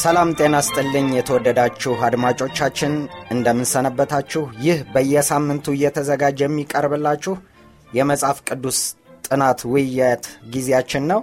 ሰላም 0.00 0.28
ጤና 0.38 0.56
ስጥልኝ 0.66 1.06
የተወደዳችሁ 1.14 1.92
አድማጮቻችን 2.06 2.92
እንደምንሰነበታችሁ። 3.34 4.42
ይህ 4.66 4.78
በየሳምንቱ 4.92 5.74
እየተዘጋጀ 5.74 6.40
የሚቀርብላችሁ 6.44 7.34
የመጽሐፍ 7.90 8.38
ቅዱስ 8.48 8.78
ጥናት 9.26 9.60
ውይይት 9.72 10.24
ጊዜያችን 10.54 11.04
ነው። 11.10 11.20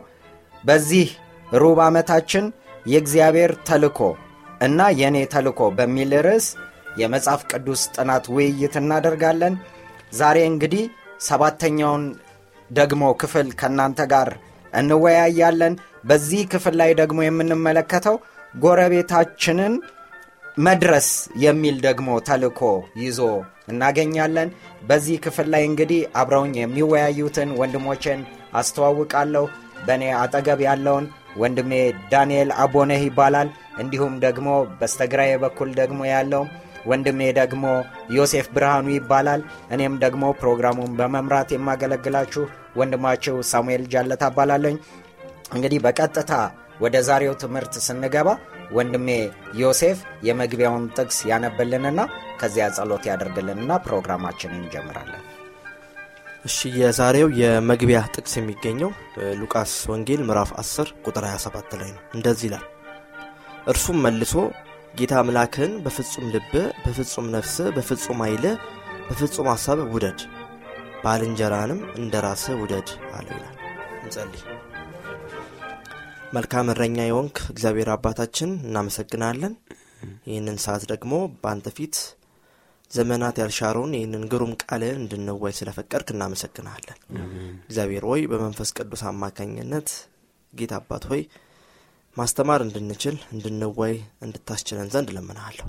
በዚህ 0.63 1.07
ሩብ 1.55 1.79
ዓመታችን 1.87 2.45
የእግዚአብሔር 2.85 3.53
ተልኮ 3.69 3.99
እና 4.61 4.89
የእኔ 4.99 5.17
ተልኮ 5.33 5.71
በሚል 5.77 6.13
ርዕስ 6.27 6.47
የመጽሐፍ 7.01 7.41
ቅዱስ 7.51 7.83
ጥናት 7.95 8.27
ውይይት 8.35 8.77
እናደርጋለን። 8.81 9.55
ዛሬ 10.13 10.37
እንግዲህ 10.51 10.85
ሰባተኛውን 11.27 12.05
ደግሞ 12.69 13.03
ክፍል 13.21 13.49
ከእናንተ 13.59 14.01
ጋር 14.13 14.29
እንወያያለን። 14.73 15.73
በዚህ 16.05 16.41
ክፍል 16.51 16.75
ላይ 16.81 16.91
ደግሞ 16.99 17.19
የምንመለከተው 17.25 18.15
ጎረቤታችንን 18.53 19.73
መድረስ 20.57 21.07
የሚል 21.37 21.75
ደግሞ 21.81 22.09
ተልኮ 22.27 22.59
ይዞ 23.01 23.19
እናገኛለን። 23.67 24.49
በዚህ 24.81 25.17
ክፍል 25.25 25.47
ላይ 25.53 25.63
እንግዲህ 25.65 26.01
አብረውኝ 26.15 26.53
የሚወያዩትን 26.59 27.49
ወንድሞችን 27.59 28.19
አስተዋውቃለሁ። 28.53 29.45
በእኔ 29.85 30.03
አጠገብ 30.21 30.59
ያለውን 30.67 31.05
ወንድሜ 31.37 31.71
ዳንኤል 32.11 32.49
አቦነህ 32.63 33.01
ይባላል። 33.07 33.49
እንዲሁም 33.79 34.13
ደግሞ 34.25 34.47
በስተግራዬ 34.79 35.33
በኩል 35.43 35.69
ደግሞ 35.81 35.99
ያለው 36.11 36.43
ወንድሜ 36.85 37.21
ደግሞ 37.39 37.63
ዮሴፍ 38.17 38.47
ብርሃኑ 38.55 38.87
ይባላል። 38.95 39.41
እኔም 39.71 39.95
ደግሞ 40.03 40.23
ፕሮግራሙን 40.41 40.95
በመምራት 40.99 41.49
የማገለግላችሁ 41.53 42.43
ወንድማችሁ 42.77 43.35
ሳሙኤል 43.51 43.83
ጃለታ 43.93 44.23
እባላለኝ። 44.31 44.77
እንግዲህ 45.55 45.79
በቀጥታ 45.85 46.31
ወደ 46.79 46.95
ዛሬው 47.07 47.33
ትምህርት 47.41 47.73
ስንገባ 47.85 48.29
ወንድሜ 48.77 49.07
ዮሴፍ 49.61 49.97
የመግቢያውን 50.27 50.85
ጥቅስ 50.97 51.17
ያነብልንና 51.29 51.99
ከዚያ 52.41 52.65
ጸሎት 52.77 53.03
ያደርግልንና 53.09 53.71
ፕሮግራማችንን 53.85 54.61
እንጀምራለን። 54.61 55.23
እሺ 56.45 56.57
የዛሬው 56.79 57.29
የመግቢያ 57.39 57.99
ጥቅስ 58.15 58.33
የሚገኘው 58.39 58.91
ሉቃስ 59.39 59.73
ወንጌል 59.91 60.21
ምዕራፍ 60.27 60.51
10 60.61 60.91
ቁጥር 61.05 61.25
27 61.29 61.77
ላይ 61.81 61.89
ነው። 61.95 62.03
እንደዚህ 62.17 62.47
ይላል፣ 62.49 62.65
እርሱም 63.67 63.97
መልሶ 64.05 64.33
ጌታ 64.99 65.13
አምላክህን 65.21 65.73
በፍጹም 65.85 66.27
ልብህ፣ 66.35 66.67
በፍጹም 66.85 67.27
ነፍስህ፣ 67.35 67.67
በፍጹም 67.75 68.21
ኃይልህ፣ 68.25 68.55
በፍጹም 69.09 69.49
ሐሳብ 69.53 69.79
ውደድ፣ 69.93 70.21
ባልንጀራንም 71.03 71.81
እንደ 71.97 72.15
ራስህ 72.25 72.55
ውደድ 72.61 72.87
አለው 73.17 73.35
ይላል። 73.37 73.55
እንጸልይ። 73.99 74.43
መልካም 76.35 76.69
እረኛ 76.71 76.97
የሆንክ 77.05 77.37
እግዚአብሔር 77.51 77.89
አባታችን 77.93 78.49
እናመሰግናለን። 78.63 79.53
ይህንን 80.29 80.57
ሰዓት 80.63 80.83
ደግሞ 80.91 81.13
በአንተ 81.37 81.67
ፊት 81.77 81.95
ዘመናት 82.91 83.35
ያልሻረውን 83.41 83.93
ይህንን 83.97 84.23
ግሩም 84.31 84.51
ቃልህን 84.63 84.99
እንድንወይ 85.01 85.53
ስለፈቀድክ 85.57 86.09
እናመሰግናለን። 86.13 86.97
እግዚአብሔር 87.67 88.03
ሆይ 88.09 88.21
በመንፈስ 88.31 88.69
ቅዱስ 88.77 89.01
አማካኝነት 89.11 89.89
ጌታ 90.53 90.73
አባት 90.81 91.05
ሆይ 91.11 91.21
ማስተማር 92.17 92.61
እንድንችል 92.65 93.15
እንድንወይ 93.33 93.95
እንድታስችለን 94.25 94.91
ዘንድ 94.93 95.09
ለምናለሁ። 95.17 95.65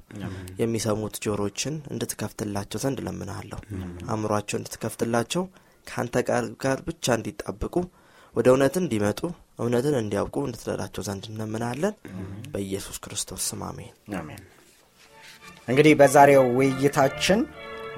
የሚሰሙት 0.60 1.16
ጆሮችን 1.24 1.74
እንድትከፍትላቸው 1.92 2.80
ዘንድ 2.84 3.00
ለምናለሁ። 3.06 3.58
አእምሯቸው 4.08 4.58
እንድትከፍትላቸው 4.60 5.44
ከአንተ 5.86 6.16
ጋር 6.62 6.78
ብቻ 6.88 7.06
እንዲጣብቁ 7.18 7.74
ወደ 8.34 8.46
እውነትን 8.52 8.84
እንዲመጡ 8.84 9.20
እውነትን 9.58 9.94
እንዲያውቁ 10.00 10.36
እንድትረዳቸው 10.46 11.02
ዘንድ 11.06 11.24
እንለምናለን። 11.30 11.94
በኢየሱስ 12.52 12.96
ክርስቶስ 13.04 13.42
ስም 13.48 13.62
አሜን። 13.68 14.42
እንግዲህ 15.68 15.94
በዛሬው 16.00 16.44
ውይይታችን 16.58 17.40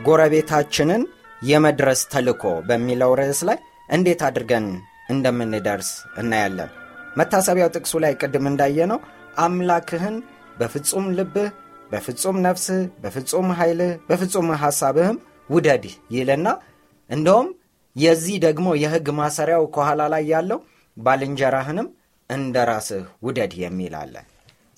ጎረቤታችንን 0.06 1.02
የመድረስ 1.42 2.00
ተልኮ 2.12 2.44
በሚለው 2.68 3.10
ርዕስ 3.20 3.40
ላይ 3.48 3.58
እንዴት 3.88 4.20
አድርገን 4.28 4.66
እንደምንደርስ 5.10 5.90
እናያለን። 6.20 6.70
መታሰቢያው 7.16 7.72
ጥቅሱ 7.76 7.94
ላይ 8.04 8.12
ቅድም 8.20 8.44
እንዳየነው 8.50 8.98
አምላክህን 9.38 10.16
በፍጹም 10.60 11.06
ልብህ፣ 11.18 11.48
በፍጹም 11.90 12.36
ነፍስህ፣ 12.46 12.82
በፍጹም 13.02 13.48
ኃይልህ፣ 13.58 13.92
በፍጹም 14.08 14.48
ሐሳብህም 14.62 15.16
ውደድ 15.50 15.84
ይልና 16.16 16.48
እንደውም 17.10 17.48
የዚህ 17.96 18.36
ደግሞ 18.44 18.68
የሕግ 18.82 19.06
ማሰሪያው 19.18 19.64
ከኋላ 19.74 20.02
ላይ 20.14 20.24
ያለው 20.32 20.58
ባልንጀራህንም 20.96 21.88
እንደ 22.30 22.56
ራስህ 22.70 23.04
ውደድ 23.26 23.52
የሚል 23.62 23.94
አለ። 24.00 24.14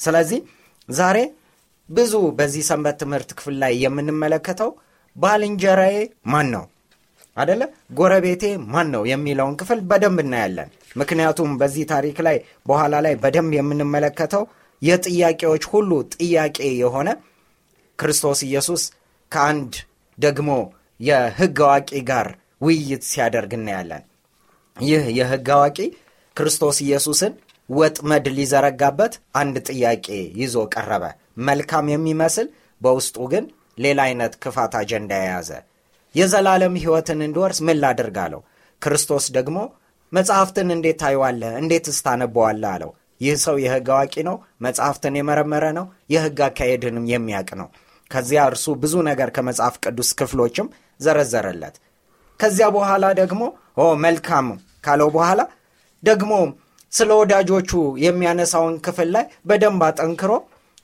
ስለዚህ 0.01 0.41
ዛሬ 0.89 1.19
ብዙ 1.89 2.15
በዚህ 2.39 2.63
ሰንበት 2.69 2.97
ትምህርት 3.03 3.31
ክፍል 3.39 3.57
ላይ 3.63 3.73
የምንመለከተው 3.85 4.71
ባልንጀራዬ 5.17 5.97
ማን 6.33 6.49
ነው 6.55 6.65
አደለ፣ 7.37 7.63
ጎረቤቴ 7.95 8.45
ማን 8.73 8.89
ነው 8.95 9.03
የሚለውን 9.11 9.55
ክፍል 9.61 9.79
በደንብ 9.91 10.19
እናያለን። 10.25 10.71
ምክንያቱም 10.97 11.51
በዚህ 11.61 11.85
ታሪክ 11.93 12.17
ላይ 12.27 12.37
በኋላ 12.67 12.95
ላይ 13.07 13.15
በደንብ 13.23 13.53
የምንመለከተው 13.57 14.43
የጥያቄዎች 14.83 15.65
ሁሉ 15.73 15.91
ጥያቄ 16.17 16.59
የሆነ 16.83 17.09
ክርስቶስ 17.99 18.41
ኢየሱስ 18.49 18.83
ከአንድ 19.33 19.75
ደግሞ 20.19 20.51
የሕግ 21.01 21.59
አዋቂ 21.67 21.91
ጋር 22.11 22.29
ውይይት 22.63 23.03
ሲያደርግ 23.09 23.53
እናያለን። 23.59 24.05
ይህ 24.77 25.05
የሕግ 25.19 25.49
አዋቂ 25.57 25.79
ክርስቶስ 26.37 26.77
ኢየሱስን 26.85 27.33
ወጥመድ 27.69 28.27
ሊዘረጋበት 28.37 29.13
አንድ 29.41 29.57
ጥያቄ 29.69 30.07
ይዞ 30.41 30.65
ቀረበ። 30.75 31.05
መልካም 31.49 31.87
የሚመስል 31.93 32.49
በውስጡ 32.81 33.17
ግን 33.33 33.45
ሌላ 33.79 34.01
አይነት 34.09 34.33
ክፋት 34.43 34.73
አጀንዳ 34.81 35.13
የያዘ 35.21 35.51
የዘላለም 36.15 36.75
ሕይወትን 36.81 37.21
እንድወርስ 37.27 37.59
ምን 37.67 37.79
ላድርግ 37.83 38.17
አለው። 38.25 38.43
ክርስቶስ 38.83 39.27
ደግሞ 39.37 39.59
መጽሐፍትን 40.13 40.69
እንዴት 40.75 40.99
ታየዋለህ? 41.03 41.53
እንዴትስ 41.61 41.99
ታነበዋለህ 42.07 42.71
አለው። 42.75 42.91
ይህ 43.21 43.37
ሰው 43.45 43.57
የሕግ 43.63 43.89
አዋቂ 43.95 44.15
ነው። 44.29 44.37
መጽሐፍትን 44.67 45.15
የመረመረ 45.19 45.65
ነው። 45.79 45.85
የሕግ 46.15 46.39
አካሄድንም 46.47 47.07
የሚያውቅ 47.13 47.51
ነው። 47.61 47.69
ከዚያ 48.11 48.41
እርሱ 48.51 48.75
ብዙ 48.83 48.95
ነገር 49.09 49.29
ከመጽሐፍ 49.37 49.77
ቅዱስ 49.85 50.11
ክፍሎችም 50.19 50.69
ዘረዘረለት። 51.01 51.77
ከዚያ 52.43 52.69
በኋላ 52.77 53.05
ደግሞ 53.21 53.43
ኦ 53.79 53.87
መልካም 54.05 54.47
ካለው 54.85 55.11
በኋላ 55.17 55.41
ደግሞ 56.03 56.33
ስለ 56.93 57.11
ወዳጆቹ 57.21 57.71
የሚያነሳውን 58.05 58.75
ክፍል 58.87 59.09
ላይ 59.15 59.25
በደንብ 59.49 59.83
አጠንክሮ 59.87 60.33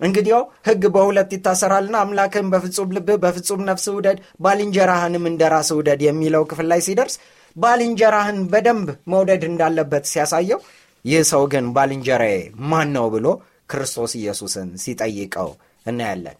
እንግዲያው 0.00 0.42
ሕግ 0.66 0.82
በሁለት 0.94 1.30
ይታሰራልና 1.36 1.96
አምላክህን 2.02 2.50
በፍጹም 2.52 2.92
ልብህ 2.96 3.16
በፍጹም 3.24 3.62
ነፍስ 3.68 3.86
ውደድ፣ 3.94 4.18
ባልንጀራህንም 4.44 5.24
እንደ 5.30 5.42
ራስ 5.54 5.70
ውደድ 5.78 6.02
የሚለው 6.06 6.42
ክፍል 6.50 6.66
ላይ 6.72 6.80
ሲደርስ 6.86 7.14
ባልንጀራህን 7.56 8.38
በደንብ 8.52 8.88
መውደድ 9.12 9.44
እንዳለበት 9.48 10.04
ሲያሳየው፣ 10.12 10.60
ይህ 11.04 11.22
ሰው 11.32 11.42
ግን 11.52 11.66
ባልንጀራዬ 11.76 12.36
ማን 12.70 12.90
ነው 12.96 13.06
ብሎ 13.14 13.26
ክርስቶስ 13.72 14.12
ኢየሱስን 14.20 14.68
ሲጠይቀው 14.82 15.50
እናያለን። 15.86 16.36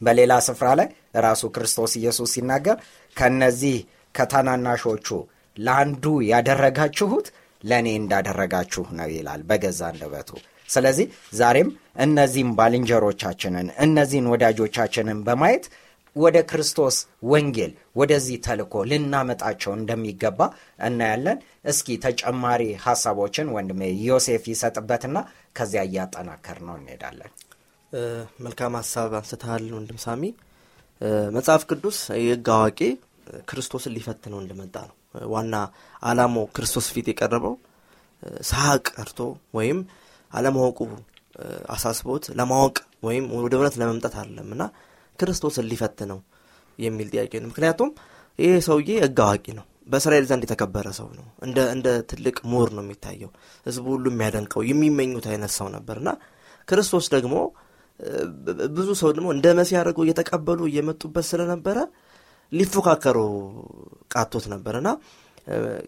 በሌላ 0.00 0.32
ስፍራ 0.46 0.68
ላይ 0.80 0.88
ራሱ 1.24 1.42
ክርስቶስ 1.54 1.92
ኢየሱስ 2.00 2.30
ሲናገር 2.36 2.76
ከነዚህ 3.16 3.76
ከታናናሾቹ 4.18 5.08
ለአንዱ 5.56 6.04
ያደረጋችሁት 6.30 7.26
ለእኔ 7.62 7.88
እንዳደረጋችሁ 8.00 8.84
ነው 8.98 9.10
ይላል 9.14 9.40
በገዛ 9.48 9.80
አንደበቱ። 9.90 10.30
ስለዚህ 10.68 11.06
ዛሬም 11.38 11.68
እነዚህም 12.04 12.50
ባልንጀሮቻችንን 12.58 13.68
እነዚህን 13.84 14.30
ወዳጆቻችንን 14.32 15.18
በማየት 15.26 15.66
ወደ 16.16 16.36
ክርስቶስ 16.50 16.96
ወንጌል 17.30 17.72
ወደዚህ 17.96 18.36
ተልኮ 18.46 18.84
ልናመጣቸው 18.90 19.72
እንደሚገባ 19.76 20.40
እናያለን። 20.86 21.38
እስኪ 21.72 21.96
ተጨማሪ 22.04 22.62
ሀሳቦችን 22.84 23.52
ወንድሜ 23.56 23.80
ዮሴፍ 24.06 24.44
ይሰጥበትና 24.52 25.16
ከዚያ 25.56 25.82
እያጠናከር 25.88 26.60
ነው 26.68 26.76
እንሄዳለን። 26.80 27.32
መልካም 28.44 28.76
ሀሳብ 28.80 29.12
አንስተሃል 29.18 29.66
ወንድም 29.76 29.98
ሳሚ። 30.04 30.22
መጽሐፍ 31.36 31.62
ቅዱስ 31.70 31.96
የህግ 32.20 32.48
አዋቂ 32.54 32.80
ክርስቶስን 33.48 33.92
ሊፈትነው 33.96 34.38
እንደመጣ 34.42 34.76
ነው። 34.88 34.96
ዋና 35.28 35.54
አላማው 36.02 36.46
ክርስቶስ 36.56 36.86
ፊት 36.94 37.06
የቀረበው 37.12 37.54
ሳቅ 38.48 38.84
ቀርቶ 38.96 39.18
ወይም 39.54 39.78
አለማወቁ 40.32 40.78
አሳስቦት 41.74 42.24
ለማወቅ 42.38 42.76
ወይም 43.02 43.24
ወደ 43.36 43.54
እውነት 43.58 43.74
ለመምጣት 43.80 44.14
አለም 44.20 44.48
እና 44.54 44.62
ክርስቶስን 45.18 45.66
ሊፈትነው 45.70 46.18
የሚል 46.78 47.08
ጥያቄ 47.12 47.32
ነው። 47.42 47.48
ምክንያቱም 47.52 47.90
ይህ 48.38 48.54
ሰውዬ 48.66 48.90
ህግ 49.04 49.20
አዋቂ 49.26 49.46
ነው። 49.58 49.66
በእስራኤል 49.86 50.24
ዘንድ 50.30 50.42
የተከበረ 50.46 50.86
ሰው 50.98 51.08
ነው። 51.18 51.26
እንደ 51.72 51.88
ትልቅ 52.10 52.36
ምሁር 52.50 52.70
ነው 52.76 52.82
የሚታየው። 52.84 53.30
ህዝቡ 53.66 53.84
ሁሉ 53.94 54.06
የሚያደንቀው 54.12 54.62
የሚመኙት 54.70 55.26
አይነት 55.32 55.52
ሰው 55.58 55.68
ነበር 55.76 55.98
እና 56.02 56.10
ክርስቶስ 56.68 57.06
ደግሞ 57.14 57.34
ብዙ 58.76 58.88
ሰው 59.00 59.10
ደግሞ 59.16 59.28
እንደ 59.34 59.46
መሲህ 59.58 59.76
አድርገው 59.80 60.04
እየተቀበሉ 60.06 60.60
እየመጡበት 60.70 61.26
ስለነበረ 61.30 61.78
ሊፎካከሩ 62.52 63.18
ቃቶት 64.14 64.44
ነበር 64.52 64.74
እና 64.80 64.88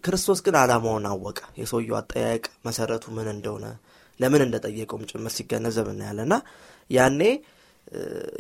ክርስቶስ 0.05 0.39
ግን 0.47 0.57
አላማውን 0.61 1.07
አወቀ። 1.11 1.39
የሰውየው 1.61 1.97
አጠያየቅ 2.01 2.45
መሰረቱ 2.67 3.05
ምን 3.17 3.29
እንደሆነ 3.35 3.67
ለምን 4.21 4.43
እንደጠየቀውም 4.45 5.07
ጭምር 5.11 5.33
ሲገነዘብ 5.37 5.89
እናያለ 5.93 6.19
እና 6.27 6.35
ያኔ 6.91 7.21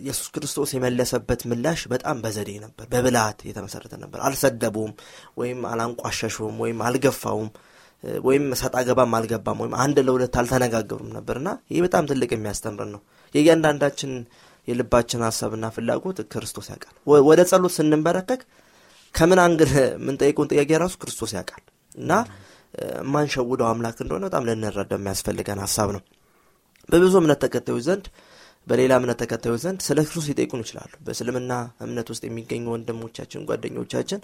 ኢየሱስ 0.01 0.27
ክርስቶስ 0.35 0.71
የመለሰበት 0.75 1.41
ምላሽ 1.51 1.81
በጣም 1.93 2.17
በዘዴ 2.25 2.51
ነበር፣ 2.65 2.87
በብልሃት 2.93 3.39
የተመሰረተ 3.49 3.95
ነበር። 4.03 4.19
አልሰደቡም፣ 4.27 4.91
ወይም 5.37 5.61
አላንቋሸሹም፣ 5.71 6.57
ወይም 6.65 6.81
አልገፋውም፣ 6.87 7.49
ወይም 8.25 8.45
ሰጣ 8.61 8.77
ገባም 8.89 9.15
አልገባም፣ 9.19 9.61
ወይም 9.63 9.75
አንድ 9.85 9.97
ለሁለት 10.07 10.35
አልተነጋገሩም 10.41 11.09
ነበርና 11.17 11.49
ይህ 11.73 11.81
በጣም 11.87 12.09
ትልቅ 12.11 12.31
የሚያስተምር 12.35 12.89
ነው። 12.93 13.01
የእያንዳንዳችን 13.35 14.13
የልባችን 14.69 15.25
ሀሳብና 15.27 15.67
ፍላጎት 15.75 16.19
ክርስቶስ 16.33 16.67
ያውቃል። 16.73 16.95
ወደ 17.29 17.41
ጸሎት 17.51 17.73
ስንንበረከክ 17.77 18.41
ከምን 19.15 19.41
አንግል 19.45 19.71
የምንጠይቀውን 19.79 20.51
ጥያቄ 20.53 20.71
ራሱ 20.83 20.95
ክርስቶስ 21.03 21.31
ያውቃል 21.37 21.63
እና 21.95 22.13
የማንሸውደው 22.97 23.67
አምላክ 23.69 23.99
እንደሆነ 24.05 24.25
በጣም 24.29 24.47
ልንረዳ 24.49 24.93
የሚያስፈልገን 24.99 25.61
ሀሳብ 25.65 25.89
ነው። 25.97 26.03
በብዙ 26.89 27.15
እምነት 27.21 27.41
ተከታዮች 27.45 27.85
ዘንድ 27.89 28.05
በሌላ 28.67 28.93
እምነት 29.01 29.19
ተከታዮች 29.23 29.61
ዘንድ 29.65 29.81
ስለ 29.87 29.99
ክርስቶስ 30.03 30.27
ሊጠይቁን 30.31 30.63
ይችላሉ። 30.65 30.93
በእስልምና 31.07 31.53
እምነት 31.85 32.09
ውስጥ 32.13 32.23
የሚገኙ 32.29 32.65
ወንድሞቻችን፣ 32.75 33.47
ጓደኞቻችን 33.49 34.21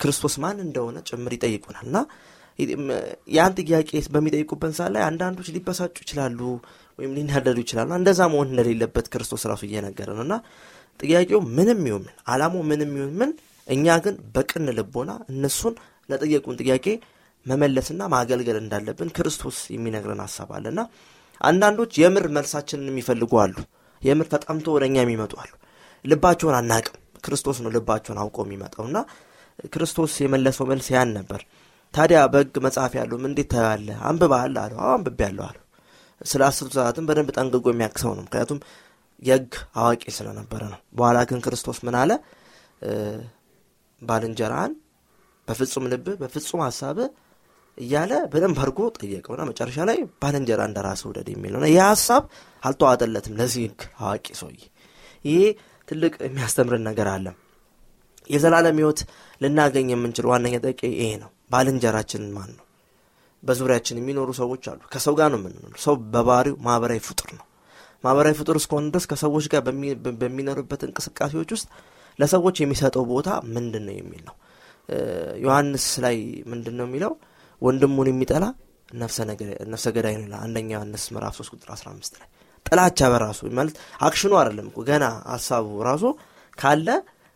ክርስቶስ 0.00 0.34
ማን 0.42 0.58
እንደሆነ 0.66 0.98
ጭምር 1.08 1.32
ይጠይቁናል 1.36 1.86
እና 1.88 1.98
ያን 3.34 3.52
ጥያቄ 3.60 3.90
በሚጠይቁበት 4.14 4.72
ሰዓት 4.78 4.90
ላይ 4.94 5.02
አንዳንዶች 5.08 5.48
ሊበሳጩ 5.54 5.94
ይችላሉ 6.04 6.40
ወይም 6.98 7.12
ሊናደዱ 7.16 7.58
ይችላሉ። 7.64 7.90
እንደዛ 7.98 8.20
መሆን 8.32 8.48
እንደሌለበት 8.52 9.06
ክርስቶስ 9.12 9.42
ራሱ 9.50 9.62
እየነገረ 9.68 10.08
ነው 10.18 10.24
እና 10.26 10.34
ጥያቄው 11.00 11.40
ምንም 11.56 11.80
ይሁን 11.88 12.02
ምን 12.02 12.14
አላማው 12.32 12.62
ምንም 12.70 12.90
ይሁን 12.98 13.12
ምን 13.20 13.30
እኛ 13.68 13.86
ግን 14.04 14.14
በቅን 14.34 14.66
ልቦና 14.78 15.10
እነሱን 15.32 15.74
ለጠየቁን 16.08 16.56
ጥያቄ 16.62 16.86
መመለስና 17.46 18.02
ማገልገል 18.12 18.58
እንዳለብን 18.60 19.08
ክርስቶስ 19.16 19.58
የሚነግረን 19.74 20.20
ሀሳብ 20.24 20.50
አለና 20.56 20.80
አንዳንዶች 21.40 21.92
የምር 22.02 22.26
መልሳችንን 22.36 22.90
የሚፈልጉ 22.90 23.32
አሉ። 23.44 23.56
የምር 24.02 24.26
ተጠምቶ 24.32 24.66
ወደ 24.76 24.84
እኛ 24.90 24.96
የሚመጡ 25.02 25.32
አሉ። 25.42 25.52
ልባቸውን 26.04 26.56
አናቅም። 26.58 26.96
ክርስቶስ 27.24 27.58
ነው 27.64 27.70
ልባቸውን 27.74 28.20
አውቀው 28.22 28.44
የሚመጣው 28.46 28.84
እና 28.88 28.98
ክርስቶስ 29.72 30.12
የመለሰው 30.22 30.66
መልስ 30.70 30.86
ያን 30.94 31.10
ነበር። 31.18 31.40
ታዲያ 31.94 32.20
በሕግ 32.32 32.54
መጽሐፍ 32.66 32.92
ያለው 32.98 33.18
እንዴት 33.28 33.48
ታያለህ? 33.52 33.98
አንብበሃል 34.08 34.54
አለው። 34.62 34.78
አንብቤ 34.88 35.18
ያለሁ 35.26 35.44
አለው። 35.48 35.61
ስለ 36.24 36.42
አስርቱ 36.48 36.72
ሰዓትም 36.78 37.04
በደንብ 37.08 37.28
ጠንቅቆ 37.36 37.66
የሚያክሰው 37.72 38.12
ነው። 38.16 38.22
ምክንያቱም 38.26 38.58
የሕግ 39.22 39.50
አዋቂ 39.78 40.02
ስለነበረ 40.16 40.62
ነው። 40.72 40.80
በኋላ 40.96 41.18
ግን 41.28 41.40
ክርስቶስ 41.44 41.78
ምን 41.86 41.96
አለ? 42.00 42.12
ባልንጀራህን 44.02 44.72
በፍጹም 45.48 45.84
ልብ 45.92 46.06
በፍጹም 46.22 46.62
ሀሳብ 46.66 46.98
እያለ 47.78 48.12
በደንብ 48.32 48.58
አድርጎ 48.62 48.80
ጠየቀውና 48.96 49.42
መጨረሻ 49.50 49.84
ላይ 49.88 49.98
ባልንጀራ 50.22 50.60
እንደ 50.68 50.78
ራስህ 50.86 51.06
ውደድ 51.10 51.28
የሚል 51.32 51.54
ይህ 51.66 51.78
ሀሳብ 51.84 52.24
አልተዋጠለትም 52.62 53.36
ለዚህ 53.38 53.62
ሕግ 53.66 53.80
አዋቂ 54.02 54.26
ሰውዬ። 54.40 54.58
ይሄ 55.24 55.38
ትልቅ 55.88 56.12
የሚያስተምርን 56.26 56.84
ነገር 56.88 57.08
አለ። 57.14 57.26
የዘላለም 58.30 58.76
ሕይወት 58.80 59.00
ልናገኝ 59.40 59.88
የምንችል 59.92 60.26
ዋነኛ 60.30 60.56
ጠቂ 60.66 60.80
ይሄ 60.94 61.10
ነው። 61.22 61.30
ባልንጀራችንን 61.52 62.30
ማን 62.36 62.50
ነው? 62.56 62.64
በዙሪያችን 63.42 63.98
የሚኖሩ 64.00 64.30
ሰዎች 64.38 64.64
አሉ። 64.72 64.80
ከሰው 64.92 65.14
ጋር 65.20 65.28
ነው 65.32 65.38
የምንኖሩ። 65.40 65.72
ሰው 65.84 65.94
በባህሪው 66.12 66.56
ማህበራዊ 66.66 67.00
ፍጡር 67.08 67.30
ነው። 67.38 67.46
ማህበራዊ 68.04 68.34
ፍጡር 68.40 68.56
እስከሆነ 68.60 68.86
ድረስ 68.92 69.04
ከሰዎች 69.10 69.46
ጋር 69.52 69.60
በሚኖርበት 70.20 70.82
እንቅስቃሴዎች 70.88 71.50
ውስጥ 71.56 71.66
ለሰዎች 72.18 72.56
የሚሰጠው 72.62 73.04
ቦታ 73.12 73.28
ምንድን 73.54 73.84
ነው 73.88 73.94
የሚል 73.98 74.22
ነው። 74.28 74.36
ዮሐንስ 75.44 75.86
ላይ 76.04 76.16
ምንድን 76.52 76.74
ነው 76.78 76.86
የሚለው? 76.88 77.12
ወንድሙን 77.62 78.08
የሚጠላ 78.10 78.44
ነፍሰ 79.68 79.86
ገዳይ 79.96 80.14
ነው 80.22 80.38
አንደኛ 80.44 80.68
ዮሐንስ 80.76 81.04
ምዕራፍ 81.14 81.34
3 81.38 81.52
ቁጥር 81.54 81.68
15 81.74 82.18
ላይ 82.20 82.28
ጥላቻ 82.66 83.08
በራሱ 83.12 83.40
ማለት 83.58 83.76
አክሽኑ 84.06 84.32
አይደለም 84.40 84.66
ገና 84.88 85.04
ሀሳቡ 85.32 85.66
ራሱ 85.88 86.04
ካለ 86.58 86.88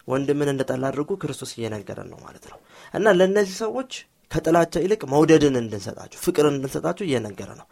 ወንድምን 0.09 0.49
እንደጠላ 0.52 0.85
አድርጎ 0.91 1.12
ክርስቶስ 1.23 1.50
እየነገረን 1.56 2.09
ነው 2.12 2.19
ማለት 2.26 2.44
ነው። 2.50 2.59
እና 2.94 3.14
ለእነዚህ 3.19 3.56
ሰዎች 3.64 3.93
ከጥላቻ 4.31 4.75
ይልቅ 4.84 5.02
መውደድን 5.12 5.56
እንድንሰጣቸው 5.61 6.20
ፍቅርን 6.25 6.55
እንድንሰጣቸው 6.55 7.05
እየነገረ 7.06 7.50
ነው። 7.61 7.67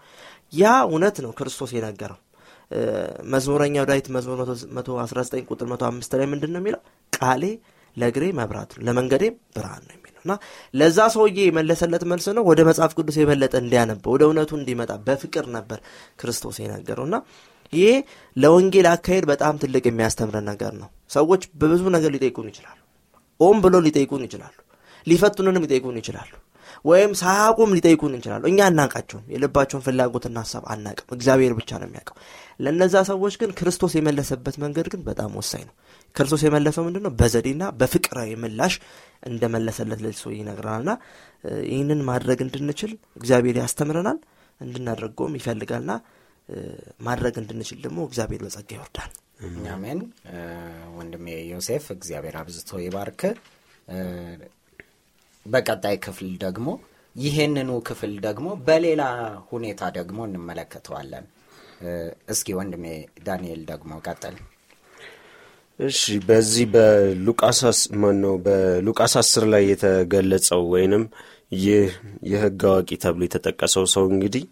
ያ 0.52 0.72
እውነት 0.86 1.16
ነው 1.24 1.32
ክርስቶስ 1.38 1.70
የነገረው። 1.76 2.20
መዝሙረኛው 3.32 3.84
ዳዊት 3.90 4.06
መዝሙር 4.14 4.38
119 4.78 5.48
ቁጥር 5.50 5.66
105 5.72 6.16
ላይ 6.20 6.26
ምንድን 6.32 6.52
ነው 6.54 6.60
የሚለው? 6.62 6.80
ቃሌ 7.12 7.42
ለእግሬ 7.96 8.24
መብራት 8.38 8.70
ነው 8.76 8.82
ለመንገዴም 8.86 9.34
ብርሃን 9.56 9.82
ነው 9.88 9.94
የሚለው 9.96 10.20
እና 10.24 10.32
ለዛ 10.74 10.98
ሰውዬ 11.14 11.38
የመለሰለት 11.46 12.04
መልስ 12.12 12.26
ነው 12.38 12.44
ወደ 12.50 12.60
መጽሐፍ 12.68 12.92
ቅዱስ 12.98 13.16
የበለጠ 13.20 13.54
እንዲያነበው 13.62 14.12
ወደ 14.14 14.22
እውነቱ 14.28 14.52
እንዲመጣ 14.58 14.92
በፍቅር 15.06 15.46
ነበር 15.56 15.78
ክርስቶስ 16.20 16.58
የነገረው 16.62 17.06
እና 17.08 17.18
ይሄ 17.72 17.90
ለወንጌል 18.36 18.86
አካሄድ 18.92 19.24
በጣም 19.30 19.54
ትልቅ 19.62 19.84
የሚያስተምረን 19.88 20.46
ነገር 20.50 20.72
ነው። 20.82 20.88
ሰዎች 21.10 21.44
በብዙ 21.60 21.82
ነገር 21.96 22.10
ሊጠይቁን 22.16 22.48
ይችላሉ። 22.52 22.78
ኦም 23.40 23.58
ብሎ 23.64 23.76
ሊጠይቁን 23.86 24.24
ይችላሉ። 24.26 24.54
ሊፈትኑንም 25.06 25.64
ሊጠይቁን 25.64 25.96
ይችላሉ። 26.00 26.32
ወይም 26.84 27.12
ሳያቁም 27.20 27.70
ሊጠይቁን 27.76 28.14
ይችላሉ። 28.16 28.42
እኛ 28.50 28.58
አናቃቸውም። 28.68 29.24
የልባቸውን 29.32 29.82
ፍላጎትና 29.86 30.38
ሀሳብ 30.44 30.64
አናቅም። 30.72 31.12
እግዚአብሔር 31.16 31.52
ብቻ 31.58 31.70
ነው 31.80 31.86
የሚያውቀው። 31.88 32.16
ለእነዛ 32.60 32.94
ሰዎች 33.10 33.34
ግን 33.40 33.50
ክርስቶስ 33.58 33.92
የመለሰበት 33.98 34.56
መንገድ 34.64 34.86
ግን 34.92 35.00
በጣም 35.06 35.30
ወሳኝ 35.40 35.62
ነው። 35.68 35.74
ክርስቶስ 36.14 36.42
የመለሰው 36.46 36.82
ምንድን 36.86 37.04
ነው? 37.06 37.12
በዘዴና 37.20 37.64
በፍቅራዊ 37.78 38.30
ምላሽ 38.42 38.74
እንደመለሰለት 39.28 40.00
ለዚህ 40.04 40.20
ሰው 40.22 40.32
ይነግረናልና 40.36 40.92
ይህንን 41.70 42.00
ማድረግ 42.10 42.38
እንድንችል 42.46 42.92
እግዚአብሔር 43.16 43.58
ያስተምረናል፣ 43.62 44.18
እንድናደርገውም 44.60 45.36
ይፈልጋልና 45.38 45.92
ማድረግ 47.06 47.34
እንድንችል 47.42 47.78
ደግሞ 47.84 48.00
እግዚአብሔር 48.08 48.42
በጸጋ 48.44 48.70
ይወርዳል። 48.76 49.12
አሜን። 49.72 50.00
ወንድሜ 50.98 51.26
ዮሴፍ 51.50 51.84
እግዚአብሔር 51.96 52.36
አብዝቶ 52.40 52.78
ይባርክ። 52.84 53.22
በቀጣይ 55.46 55.96
ክፍል 56.04 56.30
ደግሞ 56.44 56.68
ይሄንኑ 57.16 57.70
ክፍል 57.88 58.12
ደግሞ 58.26 58.46
በሌላ 58.66 59.02
ሁኔታ 59.50 59.82
ደግሞ 59.98 60.18
እንመለከተዋለን። 60.28 61.26
እስኪ 62.32 62.48
ወንድሜ 62.58 62.84
ዳንኤል 63.26 63.62
ደግሞ 63.70 63.92
ቀጥል። 64.06 64.36
እሺ 65.78 66.00
በዚህ 66.26 66.66
በሉቃስ 66.74 67.60
ማን 68.02 68.18
ነው 68.24 68.34
በሉቃስ 68.44 69.14
አስር 69.20 69.44
ላይ 69.52 69.62
የተገለጸው 69.70 70.62
ወይንም 70.74 71.04
ይህ 71.58 71.88
የሕግ 72.30 72.62
አዋቂ 72.70 72.90
ተብሎ 73.04 73.22
የተጠቀሰው 73.26 73.84
ሰው 73.94 74.04
እንግዲህ 74.12 74.44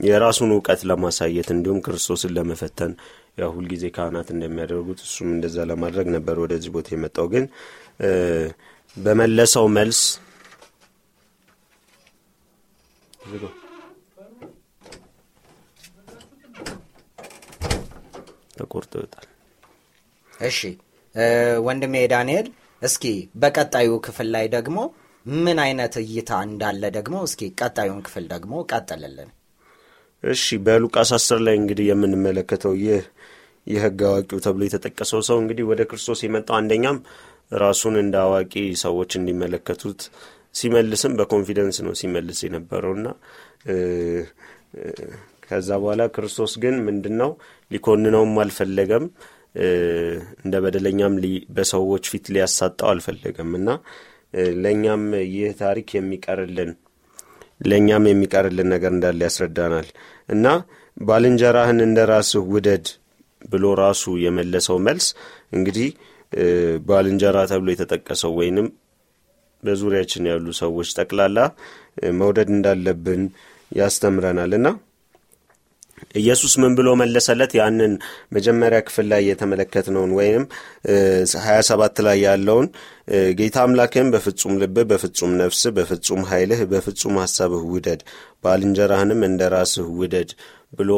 የራሱን 0.00 0.50
እውቀት 0.54 0.80
ለማሳየት 0.90 1.48
እንዲሁም 1.54 1.82
ክርስቶስን 1.84 2.32
ለመፈተን 2.36 2.92
ያው 3.40 3.50
ሁልጊዜ 3.56 3.84
ካህናት 3.96 4.28
እንደሚያደርጉት 4.34 5.00
እሱም 5.06 5.28
እንደዛ 5.34 5.56
ለማድረግ 5.70 6.06
ነበር 6.16 6.36
ወደዚህ 6.44 6.70
ቦታ 6.76 6.88
የመጣው 6.94 7.26
ግን 7.34 7.44
በመለሰው 8.96 9.66
መልስ 9.74 10.00
ተቆርጦ 18.56 18.92
ይወጣል። 19.00 19.26
እሺ 20.32 20.58
ወንድሜ 21.66 21.94
ዳንኤል 22.12 22.46
እስኪ 22.82 23.04
በቀጣዩ 23.42 23.90
ክፍል 24.06 24.28
ላይ 24.34 24.46
ደግሞ 24.54 24.78
ምን 25.26 25.58
አይነት 25.64 25.94
እይታ 26.02 26.30
እንዳለ 26.46 26.82
ደግሞ 26.96 27.16
እስኪ 27.28 27.50
ቀጣዩን 27.60 28.00
ክፍል 28.06 28.24
ደግሞ 28.32 28.62
ቀጥልልን። 28.70 29.30
እሺ 30.24 30.44
በሉቃስ 30.66 31.10
አስር 31.16 31.38
ላይ 31.46 31.54
እንግዲህ 31.60 31.86
የምንመለከተው 31.90 32.74
ይህ 32.82 33.04
የህግ 33.66 34.00
አዋቂው 34.08 34.38
ተብሎ 34.44 34.62
የተጠቀሰው 34.66 35.20
ሰው 35.28 35.36
እንግዲህ 35.42 35.64
ወደ 35.70 35.82
ክርስቶስ 35.90 36.20
የመጣው 36.24 36.56
አንደኛም 36.58 36.96
ራሱን 37.60 37.94
እንደ 38.02 38.16
አዋቂ 38.24 38.52
ሰዎች 38.82 39.10
እንዲመለከቱት 39.18 40.00
ሲመልስም 40.54 41.12
በኮንፊደንስ 41.18 41.76
ነው 41.86 41.94
ሲመልስ 42.00 42.38
የነበረውና 42.46 43.06
ከዛ 45.46 45.68
በኋላ 45.82 46.02
ክርስቶስ 46.14 46.52
ግን 46.62 46.76
ምንድን 46.86 47.14
ነው 47.22 47.30
ሊኮንነውም 47.70 48.34
አልፈለገም። 48.42 49.04
እንደ 50.42 50.54
በደለኛም 50.64 51.14
በሰዎች 51.56 52.04
ፊት 52.12 52.26
ሊያሳጣው 52.34 52.88
አልፈለገም 52.92 53.50
እና 53.58 53.68
ለእኛም 54.64 55.02
ይህ 55.32 55.50
ታሪክ 55.60 55.88
የሚቀርልን 55.96 56.70
ለእኛም 57.66 58.04
የሚቀርልን 58.10 58.68
ነገር 58.74 58.92
እንዳለ 58.94 59.20
ያስረዳናል 59.26 59.88
እና 60.28 60.46
ባልንጀራህን 60.96 61.78
እንደ 61.86 62.00
ራስህ 62.10 62.46
ውደድ 62.54 62.86
ብሎ 63.42 63.66
ራሱ 63.82 64.04
የመለሰው 64.24 64.76
መልስ 64.86 65.06
እንግዲህ 65.56 65.88
ባልንጀራ 66.86 67.38
ተብሎ 67.50 67.68
የተጠቀሰው 67.74 68.32
ወይንም 68.40 68.68
በዙሪያችን 69.62 70.28
ያሉ 70.30 70.46
ሰዎች 70.60 70.88
ጠቅላላ 70.98 71.38
መውደድ 72.20 72.48
እንዳለብን 72.54 73.22
ያስተምረናል 73.72 74.52
እና 74.58 74.68
ኢየሱስ 76.20 76.52
ምን 76.62 76.72
ብሎ 76.78 76.88
መለሰለት? 77.00 77.52
ያንን 77.58 77.92
መጀመሪያ 78.36 78.78
ክፍል 78.86 79.06
ላይ 79.12 79.22
የተመለከትነውን 79.28 80.12
ወይም 80.18 80.44
ሀያ 81.44 81.58
ሰባት 81.68 81.96
ላይ 82.06 82.16
ያለውን 82.26 82.66
ጌታ 83.38 83.56
አምላክህን 83.66 84.08
በፍጹም 84.14 84.54
ልብህ፣ 84.62 84.86
በፍጹም 84.90 85.32
ነፍስህ፣ 85.40 85.72
በፍጹም 85.78 86.22
ኃይልህ፣ 86.30 86.60
በፍጹም 86.72 87.14
ሀሳብህ 87.22 87.62
ውደድ፣ 87.72 88.02
ባልንጀራህንም 88.44 89.22
እንደ 89.28 89.50
ራስህ 89.54 89.88
ውደድ 90.00 90.32
ብሎ 90.72 90.92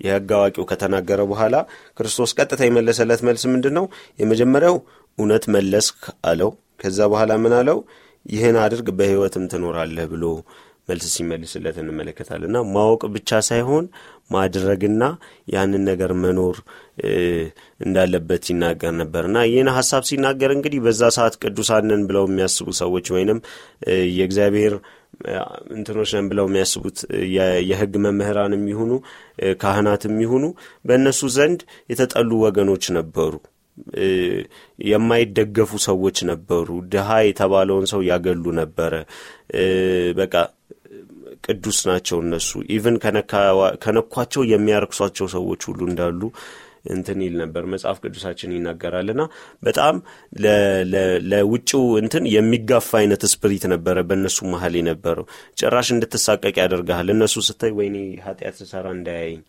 የሕግ 0.00 0.30
አዋቂው 0.36 0.66
ከተናገረ 0.70 1.20
በኋላ 1.30 1.56
ክርስቶስ 1.98 2.32
ቀጥታ 2.38 2.60
የመለሰለት 2.66 3.22
መልስ 3.28 3.44
ምንድን 3.52 3.74
ነው? 3.78 3.86
የመጀመሪያው 4.18 4.76
እውነት 5.18 5.46
መለስክ 5.54 6.00
አለው። 6.30 6.50
ከዛ 6.82 6.98
በኋላ 7.12 7.32
ምን 7.44 7.54
አለው? 7.60 7.78
ይህን 8.26 8.56
አድርግ 8.62 8.88
በሕይወትም 8.98 9.44
ትኖራለህ 9.52 10.06
ብሎ 10.12 10.24
መልስ 10.88 11.06
ሲመልስለት 11.14 11.76
እንመለከታለን 11.82 12.48
እና 12.50 12.60
ማወቅ 12.74 13.02
ብቻ 13.14 13.40
ሳይሆን 13.48 13.84
ማድረግና 14.30 15.02
ያንን 15.54 15.82
ነገር 15.90 16.12
መኖር 16.22 16.56
እንዳለበት 17.80 18.44
ይናገር 18.52 18.92
ነበር 19.00 19.24
ይህን 19.50 19.70
ሀሳብ 19.76 20.02
ሲናገር 20.10 20.50
እንግዲህ 20.56 20.80
በዛ 20.86 21.02
ሰዓት 21.16 21.36
ቅዱሳንን 21.42 22.02
ብለው 22.08 22.24
የሚያስቡ 22.28 22.68
ሰዎች 22.82 23.06
ወይንም 23.16 23.38
የእግዚአብሔር 24.18 24.74
እንትኖች 25.74 26.10
ነን 26.16 26.28
ብለው 26.30 26.46
የሚያስቡት 26.48 26.98
የህግ 27.68 27.94
መምህራን 28.04 28.54
የሚሆኑ 28.56 28.92
ካህናት 29.62 30.04
የሚሆኑ 30.08 30.44
በእነሱ 30.84 31.30
ዘንድ 31.36 31.60
የተጠሉ 31.92 32.30
ወገኖች 32.44 32.86
ነበሩ። 32.98 33.32
የማይደገፉ 34.86 35.70
ሰዎች 35.86 36.18
ነበሩ። 36.30 36.68
ድሃ 36.92 37.10
የተባለውን 37.26 37.86
ሰው 37.92 38.00
ያገሉ 38.10 38.44
ነበረ። 38.60 38.94
በቃ 40.18 40.34
ቅዱስ 41.46 41.78
ናቸው 41.88 42.18
እነሱ 42.24 42.60
even 42.74 42.96
ከነኳቸው 43.84 44.42
የሚያረክሷቸው 44.50 45.26
ሰዎች 45.34 45.60
ሁሉ 45.68 45.80
እንዳሉ 45.90 46.20
እንትን 46.84 47.18
ይል 47.24 47.34
ነበር። 47.40 47.62
መጽሐፍ 47.72 47.98
ቅዱሳችን 48.02 48.54
ይናገራልና 48.56 49.22
በጣም 49.62 49.96
ለውጭው 51.30 51.84
እንትን 52.02 52.24
የሚጋፋ 52.34 52.90
አይነት 53.00 53.24
spirit 53.32 53.64
ነበረ 53.72 54.04
በእነሱ 54.08 54.38
መሀል 54.52 54.76
የነበረው። 54.80 55.26
ጭራሽ 55.60 55.90
እንድትሳቀቅ 55.94 56.54
ያደርግሃል። 56.62 57.10
እነሱ 57.16 57.44
ስታይ 57.48 57.74
ወይኔ 57.78 57.96
ኃጢአት 58.26 58.56
ስሰራ 58.62 58.86
እንዳያየኝ 58.96 59.40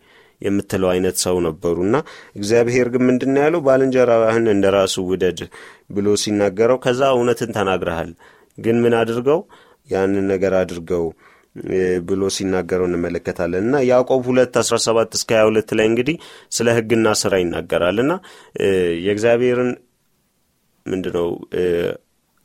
የምትለው 0.42 0.88
አይነት 0.92 1.16
ሰው 1.24 1.36
ነበሩ 1.46 1.76
እና 1.86 1.96
እግዚአብሔር 2.38 2.86
ግን 2.94 3.02
ምንድን 3.08 3.36
ያለው? 3.42 3.60
ባልንጀራህን 3.66 4.46
እንደ 4.54 4.66
ራሱ 4.76 4.94
ውደድ 5.10 5.40
ብሎ 5.90 6.16
ሲናገረው 6.22 6.78
ከዛ 6.84 7.02
እውነትን 7.16 7.52
ተናግረሃል። 7.58 8.10
ግን 8.58 8.78
ምን 8.84 8.94
አድርገው? 9.00 9.40
ያንን 9.88 10.26
ነገር 10.32 10.52
አድርገው 10.58 11.04
ብሎ 12.06 12.22
ሲናገረው 12.34 12.86
እንመለከታለን። 12.88 13.64
እና 13.64 13.76
ያዕቆብ 13.88 14.22
ሁለት 14.28 14.54
አስራ 14.60 14.76
ሰባት 14.84 15.10
እስከ 15.18 15.30
ሀያ 15.36 15.44
ሁለት 15.48 15.70
ላይ 15.78 15.86
እንግዲህ 15.90 16.16
ስለ 16.52 16.68
ህግና 16.76 17.08
ስራ 17.22 17.32
ይናገራል። 17.42 17.98
እና 18.04 18.12
የእግዚአብሔርን 19.06 19.70
ምንድነው 20.86 21.28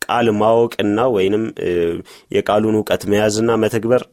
ቃል 0.02 0.28
ማወቅና 0.40 1.00
ወይንም 1.16 1.44
የቃሉን 2.36 2.76
እውቀት 2.80 3.04
መያዝና 3.12 3.52
መተግበር 3.64 4.04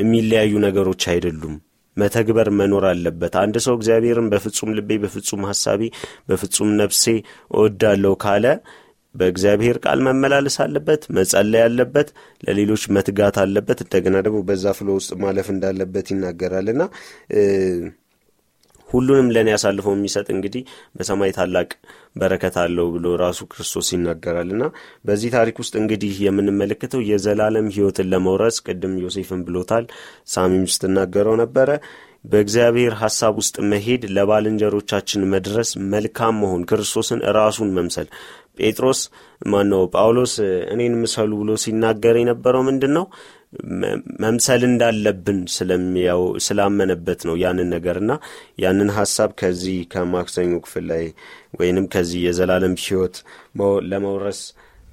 የሚለያዩ 0.00 0.52
ነገሮች 0.64 1.02
አይደሉም። 1.12 1.54
መተግበር 1.96 2.48
መኖር 2.58 2.84
አለበት። 2.90 3.34
አንድ 3.40 3.56
ሰው 3.64 3.74
እግዚአብሔርን 3.78 4.28
በፍጹም 4.32 4.70
ልቤ 4.76 4.98
በፍጹም 5.02 5.42
ሀሳቤ 5.48 5.80
በፍጹም 6.28 6.70
ነፍሴ 6.80 7.04
እወዳለሁ 7.50 8.12
ካለ 8.24 8.46
በእግዚአብሔር 9.14 9.76
ቃል 9.84 10.00
መመላለስ 10.06 10.56
አለበት 10.64 11.02
መጸለይ 11.16 11.62
አለበት 11.64 12.08
ለሌሎች 12.42 12.82
መትጋት 12.96 13.38
አለበት። 13.42 13.80
እንደገና 13.84 14.16
ደግሞ 14.26 14.40
በዛ 14.48 14.74
ፍሎ 14.78 14.90
ውስጥ 14.98 15.12
ማለፍ 15.22 15.48
እንዳለበት 15.54 16.08
ይናገራልና 16.12 16.82
ሁሉንም 18.88 19.26
ለእኔ 19.34 19.48
አሳልፈው 19.56 19.92
የሚሰጥ 19.94 20.26
እንግዲህ 20.34 20.62
በሰማይ 20.96 21.32
ታላቅ 21.36 21.68
በረከት 22.16 22.56
አለው 22.62 22.86
ብሎ 22.94 23.06
ራሱ 23.22 23.40
ክርስቶስ 23.52 23.88
ይናገራልና 23.94 24.64
በዚህ 25.04 25.30
ታሪክ 25.36 25.56
ውስጥ 25.62 25.74
እንግዲህ 25.82 26.14
የምንመለከተው 26.26 27.02
የዘላለም 27.10 27.68
ህይወትን 27.76 28.10
ለመውረስ 28.12 28.58
ቅድም 28.66 28.94
ዮሴፍን 29.04 29.42
ብሎታል 29.46 29.86
ሳሚም 30.28 30.64
ስትናገረው 30.74 31.36
ነበረ። 31.42 31.68
በእግዚአብሔር 32.24 32.94
ሐሳብ 33.00 33.34
ውስጥ 33.40 33.56
መሄድ 33.70 34.02
ለባልንጀሮቻችን 34.16 35.22
መድረስ 35.32 35.70
መልካም 35.92 36.34
መሆን 36.42 36.66
ክርስቶስን 36.70 37.20
ራሱን 37.36 37.70
መምሰል 37.76 38.08
ጴጥሮስ 38.60 39.00
ማነው 39.46 39.82
ጳውሎስ 39.94 40.34
እኔን 40.72 40.94
ምሰሉ 41.02 41.30
ብሎ 41.40 41.50
ሲናገር 41.64 42.16
የነበረው 42.20 42.62
ምንድን 42.68 42.92
ነው 42.98 43.04
መምሰል 44.22 44.62
እንዳለብን 44.68 45.38
ስላመነበት 46.46 47.20
ነው 47.28 47.36
ያንን 47.42 47.70
ነገርና 47.74 48.12
ያንን 48.64 48.90
ሀሳብ 48.98 49.30
ከዚህ 49.40 49.78
ከማክሰኞ 49.92 50.52
ክፍል 50.64 50.84
ላይ 50.92 51.04
ወይንም 51.60 51.86
ከዚህ 51.94 52.20
የዘላለም 52.26 52.76
ህይወት 52.84 53.16
ለመውረስ 53.90 54.42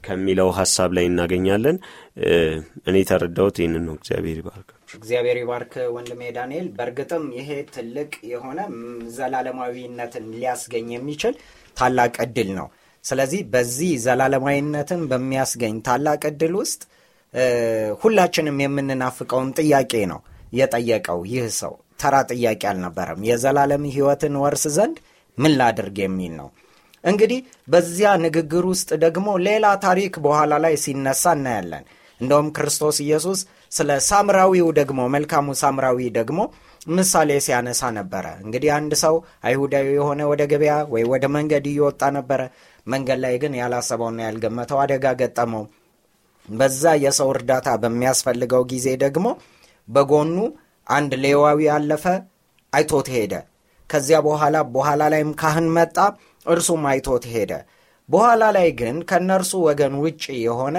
ከሚለው 0.03 0.49
ሀሳብ 0.57 0.89
ላይ 0.97 1.05
እናገኛለን። 1.09 1.77
እኔ 2.89 2.97
ተረዳሁት 3.09 3.55
ይህንን 3.61 3.83
ነው። 3.87 3.95
እግዚአብሔር 3.99 4.37
ይባርክ። 4.41 4.69
እግዚአብሔር 4.97 5.37
ይባርክ 5.41 5.73
ወንድሜ 5.95 6.21
ዳንኤል። 6.37 6.67
በእርግጥም 6.77 7.25
ይሄ 7.39 7.49
ትልቅ 7.73 8.11
የሆነ 8.31 8.59
ዘላለማዊነትን 9.17 10.27
ሊያስገኝ 10.33 10.89
የሚችል 10.95 11.35
ታላቅ 11.77 12.13
እድል 12.25 12.51
ነው 12.59 12.67
ስለዚህ 13.07 13.41
በዚህ 13.51 13.91
ዘላለማዊነትን 14.05 15.01
በሚያስገኝ 15.11 15.75
ታላቅ 15.87 16.21
እድል 16.31 16.55
ውስጥ 16.61 16.81
ሁላችንም 18.01 18.61
የምንናፍቀውን 18.63 19.49
ጥያቄ 19.59 19.93
ነው 20.11 20.19
የጠየቀው 20.53 21.19
ይህ 21.31 21.45
ሰው። 21.59 21.73
ተራ 22.01 22.15
ጥያቄ 22.31 22.61
አልነበረም። 22.71 23.21
የዘላለም 23.29 23.83
ህይወትን 23.93 24.35
ወርስ 24.41 24.63
ዘንድ 24.75 24.97
ምን 25.37 25.53
ላድርግ 25.59 25.97
የሚል 26.03 26.33
ነው። 26.39 26.49
እንግዲህ 27.03 27.39
በዚያ 27.67 28.09
ንግግር 28.23 28.63
ውስጥ 28.71 28.89
ደግሞ 29.03 29.27
ሌላ 29.47 29.65
ታሪክ 29.85 30.13
በኋላ 30.25 30.53
ላይ 30.63 30.75
ሲነሳ 30.83 31.33
እናያለን። 31.37 31.83
እንደውም 32.21 32.47
ክርስቶስ 32.55 32.97
ኢየሱስ 33.05 33.39
ስለ 33.71 33.89
ሳምራዊው 34.07 34.67
ደግሞ 34.79 34.99
መልካሙ 35.15 35.53
ሳምራዊ 35.61 36.07
ደግሞ 36.17 36.39
ምሳሌ 36.89 37.29
ሲያነሳ 37.45 37.89
ነበረ። 37.97 38.25
እንግዲህ 38.43 38.69
አንድ 38.77 38.93
ሰው 39.03 39.15
አይሁዳዊ 39.47 39.87
የሆነ 39.97 40.21
ወደ 40.31 40.43
ገበያ 40.51 40.75
ወይ 40.93 41.03
ወደ 41.11 41.25
መንገድ 41.35 41.65
እየወጣ 41.71 42.01
ነበረ 42.17 42.41
መንገድ 42.87 43.19
ላይ 43.23 43.35
ግን 43.43 43.53
ያላሰበውና 43.59 44.19
ያልገመተው 44.27 44.79
አደጋ 44.83 45.05
ገጠመው። 45.21 45.63
በዛ 46.49 46.83
የሰው 47.03 47.29
እርዳታ 47.33 47.69
በሚያስፈልገው 47.81 48.63
ጊዜ 48.71 48.87
ደግሞ 49.03 49.27
በጎኑ 49.87 50.37
አንድ 50.87 51.11
ሌዋዊ 51.23 51.61
አለፈ 51.75 52.05
አይቶት 52.73 53.07
ሄደ። 53.15 53.33
ከዚያ 53.89 54.17
በኋላ 54.25 54.57
በኋላ 54.73 55.03
ላይም 55.13 55.31
ካህን 55.41 55.67
መጣ 55.77 55.97
እርሱም 56.45 56.83
አይቶት 56.91 57.25
ሄደ። 57.33 57.51
በኋላ 58.09 58.43
ላይ 58.57 58.67
ግን 58.79 58.97
ከእነርሱ 59.09 59.51
ወገን 59.67 59.93
ውጭ 60.03 60.23
የሆነ 60.45 60.77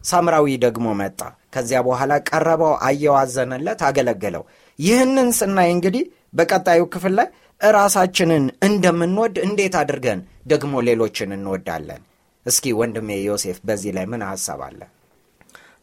ሳምራዊ 0.00 0.46
ደግሞ 0.64 0.86
መጣ። 1.00 1.20
ከዚያ 1.54 1.78
በኋላ 1.86 2.12
ቀረበው 2.28 2.72
አየው 2.86 3.14
አዘነለት 3.20 3.80
አገለገለው። 3.88 4.42
ይህንን 4.78 5.28
ስናይ 5.38 5.68
እንግዲህ 5.76 6.04
በቀጣዩ 6.32 6.80
ክፍል 6.94 7.12
ላይ 7.18 7.28
እራሳችንን 7.60 8.44
እንደምንወድ 8.62 9.36
እንዴት 9.44 9.74
አድርገን 9.80 10.20
ደግሞ 10.46 10.74
ሌሎችን 10.88 11.30
እንወዳለን? 11.36 12.02
እስኪ 12.46 12.64
ወንድሜ 12.80 13.08
ዮሴፍ 13.26 13.58
በዚህ 13.68 13.92
ላይ 13.96 14.04
ምን 14.12 14.22
ሀሳብ 14.28 14.60
አለ? 14.66 14.80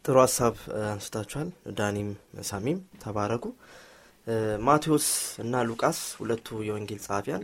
ጥሩ 0.06 0.16
ሀሳብ 0.24 0.56
አንስታችኋል። 0.90 1.50
ዳኒም 1.80 2.10
ሳሚም 2.50 2.80
ተባረኩ። 3.04 3.46
ማቴዎስ 4.68 5.08
እና 5.44 5.64
ሉቃስ 5.70 6.00
ሁለቱ 6.20 6.48
የወንጌል 6.68 7.00
ጸሐፊያን 7.06 7.42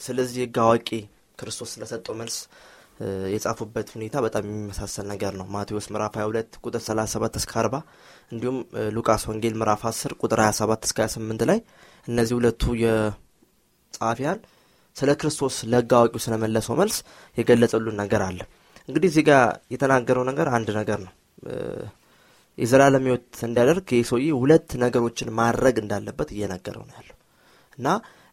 ስለዚህ 0.00 0.40
ህግ 0.44 0.56
አዋቂ 0.64 0.88
ክርስቶስ 1.38 1.70
ስለሰጠው 1.74 2.14
መልስ 2.20 2.36
የጻፉበት 3.34 3.88
ሁኔታ 3.94 4.16
በጣም 4.24 4.44
የሚመሳሰል 4.48 5.06
ነገር 5.12 5.32
ነው። 5.40 5.46
ማቴዎስ 5.54 5.86
ምዕራፍ 5.92 6.14
22 6.18 6.58
ቁጥር 6.64 6.82
37 6.86 7.38
እስከ 7.40 7.52
40 7.60 7.80
እንዲሁም 8.32 8.58
ሉቃስ 8.96 9.22
ወንጌል 9.30 9.54
ምዕራፍ 9.60 9.82
10 9.90 10.16
ቁጥር 10.22 10.40
27 10.44 10.88
እስከ 10.88 10.98
28 11.06 11.44
ላይ 11.50 11.60
እነዚህ 12.06 12.34
ሁለቱ 12.38 12.62
ጸሐፊያን 13.94 14.38
ስለ 14.96 15.10
ክርስቶስ 15.20 15.56
ለሕግ 15.72 15.92
አዋቂው 15.98 16.20
ስለመለሰው 16.24 16.74
መልስ 16.80 16.96
የገለጸልን 17.36 17.96
ነገር 18.02 18.22
አለ። 18.26 18.40
እንግዲህ 18.88 19.08
እዚህ 19.10 19.24
ጋር 19.28 19.42
የተናገረው 19.74 20.24
ነገር 20.30 20.46
አንድ 20.56 20.68
ነገር 20.78 20.98
ነው። 21.06 21.12
የዘላለም 22.58 23.04
ህይወት 23.06 23.36
እንዲያደርግ 23.46 23.86
ይህ 23.94 24.04
ሰውዬ 24.10 24.26
ሁለት 24.40 24.70
ነገሮችን 24.82 25.28
ማድረግ 25.38 25.76
እንዳለበት 25.82 26.30
እየነገረው 26.34 26.82
ነው 26.88 26.94
ያለው። 26.98 27.16
እና 27.78 27.86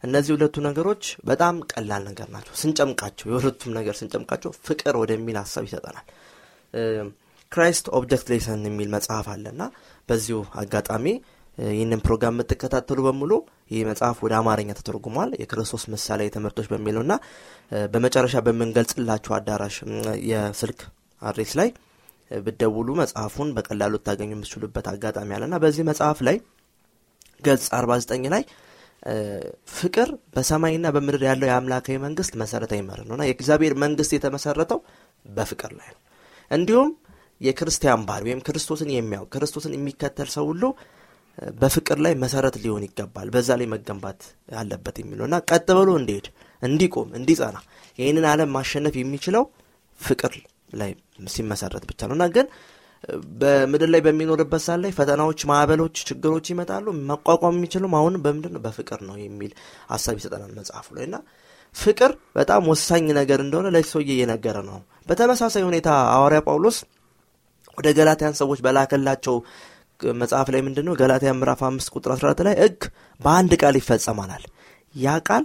እነዚህ 0.04 0.32
ሁለቱ 0.34 0.56
ነገሮች 0.66 1.02
በጣም 1.24 1.54
ቀላል 1.72 2.02
ነገር 2.08 2.28
ናቸው። 2.34 2.52
ስንጨምቃቸው 2.60 3.26
የሁለቱም 3.30 3.72
ነገር 3.78 3.94
ስንጨምቃቸው 4.00 4.50
ፍቅር 4.66 4.94
ወደሚል 5.02 5.36
ሀሳብ 5.42 5.64
ይሰጠናል። 5.68 6.06
Christ 7.52 7.86
Object 7.98 8.26
Lesson 8.32 8.64
የሚል 8.68 8.88
መጽሐፍ 8.94 9.26
አለ 9.32 9.44
እና 9.54 9.62
በዚሁ 10.08 10.40
አጋጣሚ 10.62 11.06
ይህንን 11.70 12.00
ፕሮግራም 12.04 12.34
የምትከታተሉ 12.34 12.98
በሙሉ 13.06 13.32
ይህ 13.70 13.82
መጽሐፍ 13.88 14.18
ወደ 14.24 14.34
አማርኛ 14.38 14.70
ተተርጉሟል። 14.78 15.30
የክርስቶስ 15.42 15.84
ምሳሌ 15.94 16.28
ትምህርቶች 16.34 16.66
በሚለው 16.72 17.02
ና 17.04 17.14
በመጨረሻ 17.92 18.36
በምንገልጽላችሁ 18.46 19.34
አዳራሽ 19.38 19.76
የስልክ 20.30 20.80
address 21.22 21.52
ላይ 21.60 21.68
ብትደውሉ 22.40 22.88
መጽሐፉን 23.00 23.48
በቀላሉ 23.56 23.94
ታገኙ 24.06 24.30
የምትችሉበት 24.34 24.86
አጋጣሚ 24.92 25.30
አለ 25.36 25.44
ና 25.52 25.58
በዚህ 25.64 25.84
መጽሐፍ 25.88 26.18
ላይ 26.28 26.36
ገጽ 27.42 27.66
49 27.74 28.28
ላይ 28.34 28.42
ፍቅር 29.74 30.08
በሰማይና 30.34 30.86
በምድር 30.94 31.22
ያለው 31.28 31.46
የአምላካዊ 31.48 31.96
መንግስት 32.02 32.32
መሰረታዊ 32.42 32.80
መርህ 32.88 33.00
ነው 33.10 33.24
የእግዚአብሔር 33.28 33.74
መንግስት 33.84 34.12
የተመሰረተው 34.16 34.80
በፍቅር 35.28 35.72
ላይ 35.78 35.88
ነው። 35.94 36.00
እንዲሁም 36.50 36.90
የክርስቲያን 37.40 38.02
ባህል 38.08 38.24
ወይም 38.28 38.40
ክርስቶስን 38.46 38.88
የሚያው 38.94 39.24
ክርስቶስን 39.34 39.74
የሚከተል 39.76 40.28
ሰው 40.34 40.44
ሁሉ 40.50 40.64
በፍቅር 41.60 41.98
ላይ 42.04 42.12
መሰረት 42.22 42.54
ሊሆን 42.62 42.82
ይገባል። 42.86 43.28
በዛ 43.34 43.50
ላይ 43.60 43.66
መገንባት 43.72 44.20
አለበት 44.54 44.96
የሚለው 45.02 45.24
እና 45.28 45.36
ቀጥ 45.50 45.68
ብሎ 45.78 45.90
እንዲሄድ 46.00 46.26
እንዲቆም 46.62 47.08
እንዲጸና 47.18 47.58
ይህንን 47.98 48.26
አለም 48.30 48.50
ማሸነፍ 48.56 48.94
የሚችለው 49.00 49.44
ፍቅር 50.00 50.34
ላይ 50.72 50.90
ሲመሰረት 51.28 51.84
ብቻ 51.90 52.00
ነው 52.08 52.14
እና 52.18 52.24
ግን 52.34 52.46
በምድር 53.40 53.88
ላይ 53.92 54.00
በሚኖርበት 54.06 54.62
ሳት 54.64 54.80
ላይ 54.82 54.90
ፈተናዎች 54.96 55.40
ማዕበሎች 55.50 55.96
ችግሮች 56.08 56.46
ይመጣሉ 56.52 56.86
መቋቋም 57.10 57.54
የሚችሉም 57.58 57.94
አሁን 57.98 58.14
በምንድን 58.24 58.52
ነው? 58.56 58.60
በፍቅር 58.64 59.00
ነው 59.08 59.16
የሚል 59.22 59.52
ሀሳብ 59.90 60.16
ይሰጠናል 60.20 60.52
መጽሐፉ 60.58 60.86
ላይ 60.96 61.04
እና 61.08 61.16
ፍቅር 61.74 62.12
በጣም 62.34 62.62
ወሳኝ 62.70 63.04
ነገር 63.18 63.40
እንደሆነ 63.44 63.66
ለዚህ 63.74 63.90
ሰውዬ 63.92 64.10
እየነገረ 64.16 64.56
ነው። 64.68 64.78
በተመሳሳይ 65.08 65.64
ሁኔታ 65.68 65.88
ሐዋርያ 66.14 66.40
ጳውሎስ 66.46 66.78
ወደ 67.78 67.88
ገላትያን 67.98 68.34
ሰዎች 68.40 68.60
በላከላቸው 68.64 69.36
መጽሐፍ 70.20 70.48
ላይ 70.54 70.60
ምንድን 70.66 70.86
ነው 70.88 70.94
ገላትያ 71.00 71.30
ምዕራፍ 71.36 71.60
አምስት 71.68 71.88
ቁጥር 71.94 72.10
14 72.14 72.42
ላይ 72.46 72.54
እግ 72.66 72.78
በአንድ 73.20 73.52
ቃል 73.62 73.74
ይፈጸማናል 73.80 74.44
ያ 74.94 75.16
ቃል 75.28 75.44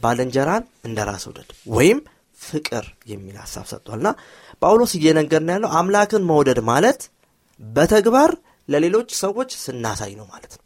ባልንጀራን 0.00 0.64
እንደ 0.88 0.98
ራስ 1.08 1.24
ውደድ 1.30 1.50
ወይም 1.74 1.98
ፍቅር 2.38 2.84
የሚል 3.10 3.36
ሀሳብ 3.42 3.66
ሰጥቷልና 3.70 4.08
ጳውሎስ 4.62 4.92
እየነገርን 4.98 5.52
ያለው 5.54 5.70
አምላክን 5.80 6.26
መውደድ 6.30 6.58
ማለት 6.70 7.00
በተግባር 7.60 8.30
ለሌሎች 8.68 9.10
ሰዎች 9.22 9.50
ስናሳይ 9.62 10.12
ነው 10.20 10.26
ማለት 10.32 10.52
ነው። 10.56 10.62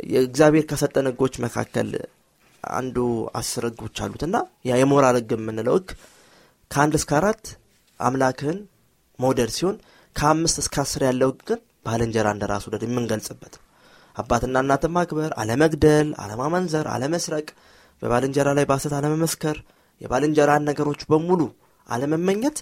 የእግዚአብሔር 0.00 0.64
ከሰጠን 0.70 1.08
ህጎች 1.10 1.34
መካከል 1.44 1.88
አንዱ 2.64 2.96
አስር 3.40 3.64
ህጎች 3.68 3.96
አሉትና 4.04 4.36
ያ 4.68 4.78
የሞራል 4.80 5.16
ህግ 5.20 5.30
የምንለው 5.36 5.76
ህግ 5.78 5.88
ከአንድ 6.70 6.94
እስከ 6.98 7.12
አራት 7.18 7.44
አምላክህን 8.00 8.58
መውደድ 9.18 9.50
ሲሆን 9.56 9.76
ከአምስት 10.16 10.56
እስከ 10.62 10.74
አስር 10.84 11.02
ያለው 11.08 11.30
ግን 11.48 11.60
ባልንጀራ 11.86 12.28
እንደ 12.34 12.44
ራስ 12.50 12.64
ውደድ 12.68 12.82
የምንገልጽበት። 12.86 13.54
አባትና 14.16 14.56
እናትን 14.64 14.92
ማክበር 14.96 15.30
አለመግደል 15.40 16.08
አለማመንዘር 16.22 16.86
አለመስረቅ 16.92 17.46
በባልንጀራ 18.02 18.48
ላይ 18.58 18.64
ባሰት 18.70 18.94
አለመመስከር 18.98 19.56
የባልንጀራን 20.00 20.66
ነገሮች 20.70 21.02
በሙሉ 21.10 21.40
አለመመኘት 21.86 22.56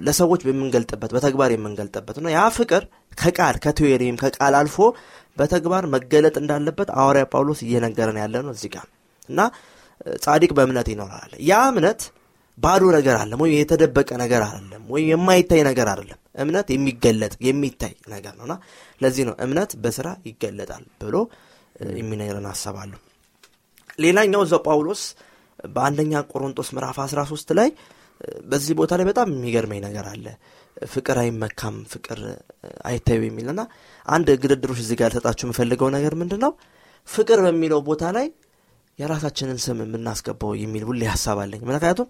ለሰዎች 0.00 0.40
በምንገልጥበት 0.46 1.10
በተግባር 1.16 1.50
የምንገልጥበት 1.54 2.16
ነው። 2.22 2.30
ያ 2.34 2.42
ፍቅር 2.56 2.82
ከቃል 3.18 3.56
ከቴዎሪም 3.64 4.16
ከቃል 4.22 4.54
አልፎ 4.60 4.76
በተግባር 5.36 5.84
መገለጥ 5.94 6.34
እንዳለበት 6.40 6.88
አዋርያ 6.98 7.24
ጳውሎስ 7.32 7.60
እየነገረን 7.66 8.18
ያለ 8.22 8.36
ነው 8.46 8.52
እዚህ 8.56 8.70
ጋር 8.74 8.86
እና 9.28 9.40
ጻዲቅ 10.20 10.50
በእምነት 10.56 10.88
ይኖራል። 10.92 11.30
ያ 11.48 11.60
እምነት 11.70 12.00
ባዶ 12.58 12.82
ነገር 12.96 13.16
አለም 13.20 13.40
ወይም 13.42 13.54
የተደበቀ 13.56 14.10
ነገር 14.22 14.42
አይደለም 14.46 14.82
ወይም 14.92 15.08
የማይታይ 15.12 15.60
ነገር 15.68 15.88
አይደለም። 15.92 16.20
እምነት 16.42 16.68
የሚገለጥ 16.74 17.34
የሚታይ 17.46 17.92
ነገር 18.14 18.32
ነውና 18.38 18.54
ለዚህ 19.00 19.24
ነው 19.28 19.34
እምነት 19.44 19.70
በስራ 19.82 20.08
ይገለጣል 20.28 20.84
ብሎ 21.02 21.16
የሚነግረን 21.98 22.46
አሰባለሁ 22.52 22.98
ሌላኛው 23.98 24.42
ዘ 24.50 24.56
ጳውሎስ 24.66 25.02
በአንደኛ 25.74 26.22
ቆሮንጦስ 26.32 26.68
ምዕራፍ 26.76 26.96
13 27.04 27.52
ላይ 27.58 27.68
በዚህ 28.50 28.74
ቦታ 28.78 28.92
ላይ 28.98 29.06
በጣም 29.08 29.28
የሚገርመኝ 29.32 29.80
ነገር 29.86 30.06
አለ። 30.12 30.26
ፍቅር 30.86 31.16
አይመካም 31.22 31.76
ፍቅር 31.92 32.18
አይታበይም 32.88 33.20
ይልና 33.26 33.60
አንድ 34.06 34.28
ግድድሮች 34.42 34.80
እዚህ 34.82 34.96
ጋር 35.00 35.10
ልሰጣችሁ 35.12 35.44
የምፈልገው 35.46 35.88
ነገር 35.96 36.14
ምንድን 36.20 36.40
ነው 36.44 36.52
ፍቅር 37.08 37.38
በሚለው 37.46 37.80
ቦታ 37.88 38.04
ላይ 38.16 38.26
የራሳችንን 38.98 39.58
ስም 39.64 39.78
የምናስገባው 39.84 40.52
የሚል 40.60 40.84
ሁሌ 40.88 41.02
ሀሳብ 41.12 41.38
አለኝ። 41.42 41.62
ምክንያቱም 41.68 42.08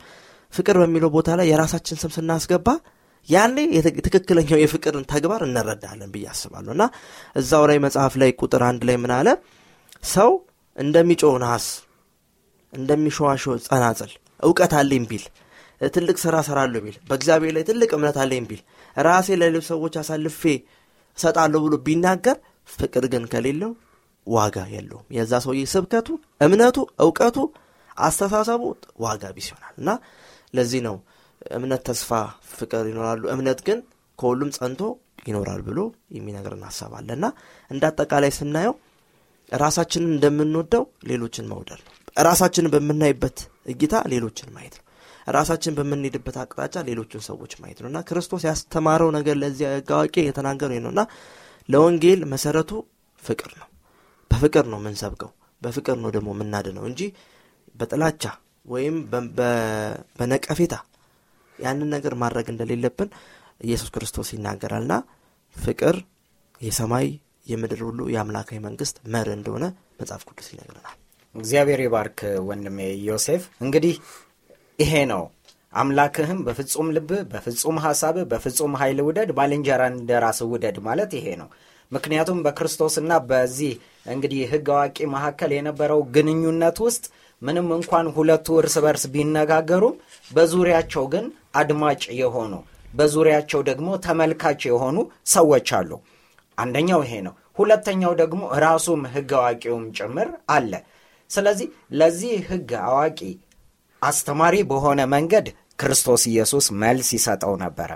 ፍቅር 0.53 0.77
በሚለው 0.83 1.11
ቦታ 1.17 1.29
ላይ 1.39 1.47
የራሳችን 1.51 1.99
ስም 2.03 2.13
ስናስገባ 2.17 2.69
ያኔ 3.29 3.57
ትክክለኛው 4.07 4.59
የፍቅርን 4.61 5.05
ተግባር 5.13 5.41
እንረዳለን 5.47 6.11
ብዬ 6.15 6.27
አስባለሁ። 6.33 6.73
እና 6.77 6.85
እዛው 7.37 7.65
ላይ 7.71 7.79
መጽሐፍ 7.87 8.15
ላይ 8.23 8.31
ቁጥር 8.41 8.63
አንድ 8.69 8.83
ላይ 8.89 8.97
ምን 9.05 9.13
አለ? 9.17 9.29
ሰው 10.09 10.31
እንደሚጮህ 10.79 11.35
ነሐስ 11.43 11.67
እንደሚሸዋሸ 12.73 13.45
ጸናጽል 13.67 14.13
እውቀት 14.43 14.73
አለኝ 14.79 15.05
ቢል 15.11 15.25
ትልቅ 15.91 16.17
ስራ 16.23 16.37
ሰራለሁ 16.49 16.81
ቢል 16.85 16.97
በእግዚአብሔር 17.09 17.53
ላይ 17.57 17.65
ትልቅ 17.69 17.91
እምነት 17.97 18.17
አለኝ 18.23 18.45
ቢል 18.51 18.61
ራሴ 18.97 19.29
ለሌሎች 19.41 19.67
ሰዎች 19.73 19.95
አሳልፌ 20.03 20.43
እሰጣለሁ 21.19 21.61
ብሎ 21.65 21.75
ቢናገር 21.87 22.37
ፍቅር 22.69 23.05
ግን 23.13 23.25
ከሌለው 23.33 23.73
ዋጋ 24.27 24.57
የለውም። 24.75 25.07
የዛ 25.17 25.33
ሰውዬ 25.45 25.61
ስብከቱ 25.73 26.09
እምነቱ 26.41 26.77
እውቀቱ 27.05 27.37
አስተሳሰቡ 27.97 28.63
ዋጋ 29.01 29.25
ቢስ 29.37 29.49
ይሆናል። 29.51 29.75
እና 29.83 29.91
ለዚህ 30.57 30.81
ነው 30.87 30.97
እምነት 31.57 31.83
ተስፋ 31.89 32.11
ፍቅር 32.53 32.85
ይኖራሉ። 32.91 33.23
እምነት 33.35 33.61
ግን 33.67 33.79
ከሁሉም 34.19 34.51
ጸንቶ 34.57 34.81
ይኖራል 35.27 35.61
ብሎ 35.69 35.79
የሚነግርን 36.17 36.63
ሀሳብ 36.69 36.93
አለ። 36.99 37.09
እና 37.19 37.27
እንደ 37.71 37.83
አጠቃላይ 37.91 38.33
ስናየው 38.37 38.75
ራሳችንን 39.53 40.11
እንደምንወደው 40.15 40.83
ሌሎችን 41.11 41.49
መውደድ 41.53 41.81
ነው። 41.87 41.93
ራሳችንን 42.21 42.73
በምናይበት 42.75 43.39
እይታ 43.73 43.95
ሌሎችን 44.13 44.49
ማየት 44.55 44.75
ነው። 44.79 44.85
ራሳችን 45.29 45.77
በምንሄድበት 45.79 46.37
አቅጣጫ 46.43 46.77
ሌሎችን 46.89 47.23
ሰዎች 47.29 47.53
ማየት 47.63 47.79
ነው። 47.83 47.89
እና 47.91 48.01
ክርስቶስ 48.09 48.43
ያስተማረው 48.49 49.11
ነገር 49.17 49.37
ለዚያ 49.43 49.69
አዋቂ 49.95 50.17
የተናገረ 50.27 50.73
ነው። 50.85 50.91
እና 50.95 51.03
ለወንጌል 51.69 52.21
መሰረቱ 52.33 52.71
ፍቅር 53.23 53.53
ነው። 53.61 53.69
በፍቅር 54.31 54.65
ነው 54.73 54.79
የምንሰብቀው 54.81 55.31
በፍቅር 55.63 55.97
ነው 56.03 56.11
ደግሞ 56.17 56.29
የምናድነው 56.35 56.85
እንጂ 56.91 57.03
በጥላቻ 57.75 58.25
ወይም 58.67 58.97
በነቀፌታ 60.19 60.75
ያንን 61.55 61.89
ነገር 61.95 62.15
ማድረግ 62.23 62.47
እንደሌለብን 62.53 63.11
ኢየሱስ 63.61 63.91
ክርስቶስ 63.95 64.29
ይናገራልና 64.35 64.95
ፍቅር 65.57 65.97
የሰማይ 66.61 67.07
የምድር 67.47 67.81
ሁሉ 67.89 68.01
የአምላካዊ 68.13 68.59
መንግስት 68.65 68.97
መር 69.13 69.29
እንደሆነ 69.37 69.65
መጽሐፍ 70.01 70.23
ቅዱስ 70.29 70.47
ይነግረናል። 70.53 70.97
እግዚአብሔር 71.35 71.81
ይባርክ 71.85 72.19
ወንድሜ 72.49 72.79
ዮሴፍ። 73.07 73.43
እንግዲህ 73.65 73.95
ይሄ 74.79 74.93
ነው። 75.13 75.23
አምላክህም 75.73 76.39
በፍጹም 76.47 76.89
ልብህ 76.97 77.23
በፍጹም 77.33 77.79
ሐሳብህ 77.85 78.25
በፍጹም 78.31 78.75
ኃይል 78.81 78.99
ውደድ 79.07 79.31
ባልንጀራን 79.39 79.95
እንደ 79.99 80.13
ራስህ 80.25 80.49
ውደድ 80.53 80.77
ማለት 80.87 81.11
ይሄ 81.19 81.27
ነው። 81.41 81.49
ምክንያቱም 81.93 82.39
በክርስቶስና 82.45 83.13
በዚህ 83.29 83.73
እንግዲህ 84.07 84.41
ህግ 84.53 84.69
አዋቂ 84.75 84.99
መካከል 85.15 85.51
የነበረው 85.57 86.01
ግንኙነት 86.15 86.79
ውስጥ 86.87 87.05
ምንም 87.43 87.69
እንኳን 87.77 88.07
ሁለቱ 88.17 88.47
እርስ 88.61 88.77
በርስ 88.85 89.05
ቢነጋገሩም 89.15 89.97
በዙሪያቸው 90.31 91.05
ግን 91.13 91.27
አድማጭ 91.61 92.03
የሆኑ 92.21 92.53
በዙሪያቸው 92.93 93.61
ደግሞ 93.69 93.89
ተመልካች 94.05 94.61
የሆኑ 94.69 94.97
ሰዎች 95.33 95.71
አሉ። 95.79 95.91
አንደኛው 96.59 97.01
ይሄ 97.07 97.15
ነው። 97.27 97.35
ሁለተኛው 97.59 98.13
ደግሞ 98.21 98.43
ራሱም 98.65 99.03
ህግ 99.15 99.31
አዋቂውም 99.39 99.85
ጭምር 99.99 100.29
አለ። 100.55 100.73
ስለዚህ 101.31 101.69
ለዚህ 102.01 102.35
ህግ 102.51 102.71
አዋቂ 102.87 103.21
አስተማሪ 104.03 104.57
በሆነ 104.71 105.01
መንገድ 105.15 105.47
ክርስቶስ 105.81 106.23
ኢየሱስ 106.33 106.67
መልስ 106.83 107.09
ይሰጠው 107.17 107.55
ነበረ። 107.65 107.91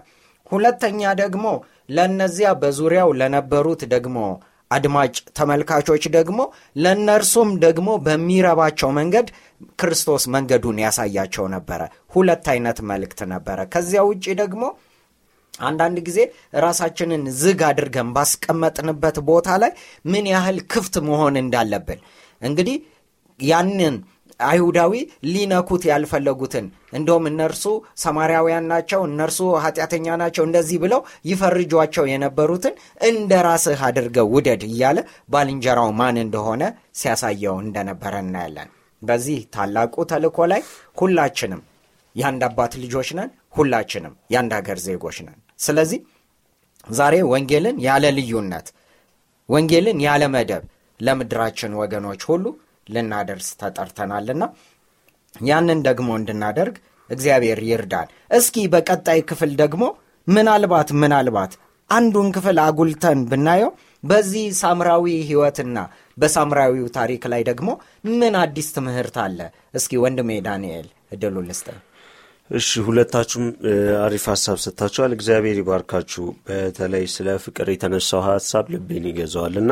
ሁለተኛ 0.50 1.10
ደግሞ 1.20 1.44
ለእነዚያ 1.88 2.48
በዙሪያው 2.62 3.10
ለነበሩት 3.20 3.82
ደግሞ 3.94 4.16
አድማጭ 4.70 5.14
ተመልካቾች 5.38 6.04
ደግሞ 6.16 6.40
ለእነርሱም 6.76 7.50
ደግሞ 7.64 7.88
በሚረባቸው 8.04 8.90
መንገድ 8.98 9.28
ክርስቶስ 9.80 10.24
መንገዱን 10.34 10.78
ያሳያቸው 10.84 11.46
ነበረ። 11.54 11.80
ሁለት 12.14 12.46
አይነት 12.52 12.78
መልእክት 12.90 13.20
ነበረ። 13.32 13.58
ከዚያ 13.72 14.02
ውጭ 14.08 14.26
ደግሞ 14.40 14.62
አንዳንድ 15.62 15.98
ጊዜ 16.06 16.18
ራሳችንን 16.64 17.24
ዝግ 17.40 17.60
አድርገን 17.68 18.08
ባስቀመጥንበት 18.16 19.16
ቦታ 19.28 19.58
ላይ 19.62 19.72
ምን 20.04 20.26
ያህል 20.32 20.58
ክፍት 20.72 20.94
መሆን 21.08 21.34
እንዳለብን 21.42 22.00
እንግዲህ 22.42 22.76
ያንን 23.40 23.96
አይሁዳዊ 24.48 24.92
ሊነኩት 25.30 25.82
ያልፈለጉትን 25.88 26.66
እንደውም 26.92 27.24
እነርሱ 27.30 27.64
ሰማርያውያን 28.02 28.68
ናቸው፣ 28.72 29.00
እነርሱ 29.08 29.38
ኃጢአተኛ 29.64 30.16
ናቸው፣ 30.22 30.44
እንደዚህ 30.48 30.78
ብለው 30.84 31.00
ይፈርጇቸው 31.30 32.04
የነበሩትን 32.10 32.74
እንደ 33.10 33.32
ራስህ 33.46 33.82
አድርገው 33.88 34.28
ውደድ 34.34 34.64
እያለ 34.68 34.98
ባልንጀራው 35.34 35.90
ማን 36.00 36.18
እንደሆነ 36.24 36.62
ሲያሳየው 37.00 37.58
እንደነበረ 37.64 38.14
እናያለን። 38.24 38.70
በዚህ 39.02 39.38
ታላቁ 39.54 40.04
ተልእኮ 40.10 40.38
ላይ 40.52 40.62
ሁላችንም 40.98 41.62
የአንድ 42.16 42.42
አባት 42.48 42.72
ልጆች 42.82 43.10
ነን። 43.18 43.30
ሁላችንም 43.56 44.14
የአንድ 44.32 44.52
ሀገር 44.58 44.78
ዜጎች 44.86 45.16
ነን። 45.26 45.38
ስለዚህ 45.58 46.00
ዛሬ 46.92 47.14
ወንጌልን 47.30 47.76
ያለ 47.84 48.04
ልዩነት 48.16 48.66
ወንጌልን 49.48 49.98
ያለ 50.04 50.24
መደብ 50.34 50.62
ለምድራችን 51.00 51.72
ወገኖች 51.80 52.22
ሁሉ 52.28 52.44
ልናደርስ 52.90 53.48
ተጠርተናልና 53.60 54.44
ያንን 55.34 55.80
ደግሞ 55.88 56.08
እንድናደርግ 56.18 56.76
እግዚአብሔር 57.10 57.60
ይርዳን። 57.68 58.08
እስኪ 58.38 58.66
በቀጣይ 58.72 59.20
ክፍል 59.30 59.52
ደግሞ 59.62 59.82
ምናልባት 60.26 60.88
ምናልባት 61.02 61.52
አንዱን 61.90 62.28
ክፍል 62.34 62.58
አጉልተን 62.64 63.20
ብናየው 63.30 63.70
በዚህ 64.04 64.44
ሳምራዊ 64.60 65.04
ሕይወትና 65.28 65.78
በሳምራዊው 66.16 66.86
ታሪክ 66.96 67.22
ላይ 67.32 67.42
ደግሞ 67.48 67.68
ምን 68.12 68.34
አዲስ 68.42 68.68
ትምህርት 68.76 69.16
አለ? 69.24 69.38
እስኪ 69.74 69.92
ወንድሜ 70.02 70.30
ዳንኤል 70.46 70.86
እድሉ 71.12 71.36
ልስጥ። 71.48 71.66
እሺ 72.50 72.70
ሁለታችሁም 72.86 73.44
አሪፍ 74.04 74.24
ሀሳብ 74.32 74.56
ሰጥታችኋል። 74.64 75.12
እግዚአብሔር 75.16 75.58
ይባርካችሁ። 75.60 76.24
በተለይ 76.46 77.04
ስለ 77.14 77.36
ፍቅር 77.44 77.68
የተነሳው 77.70 78.22
ሀሳብ 78.28 78.64
ልቤን 78.74 79.04
ይገዛዋልና 79.10 79.70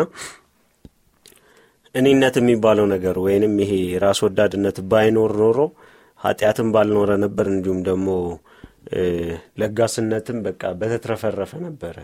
እኔነት 1.94 2.34
የሚባለው 2.40 2.86
ነገር 2.94 3.16
ወይንም 3.24 3.54
ይሄ 3.62 3.72
ራስ 4.04 4.18
ወዳድነት 4.26 4.78
ባይኖር 4.90 5.32
ኖሮ 5.42 5.58
ኃጢአትም 6.20 6.68
ባልኖረ 6.74 7.10
ነበር። 7.24 7.46
እንዲሁም 7.54 7.80
ደግሞ 7.88 8.08
ለጋስነትም 9.60 10.38
በቃ 10.46 10.62
በተትረፈረፈ 10.80 11.52
ነበረ። 11.66 11.96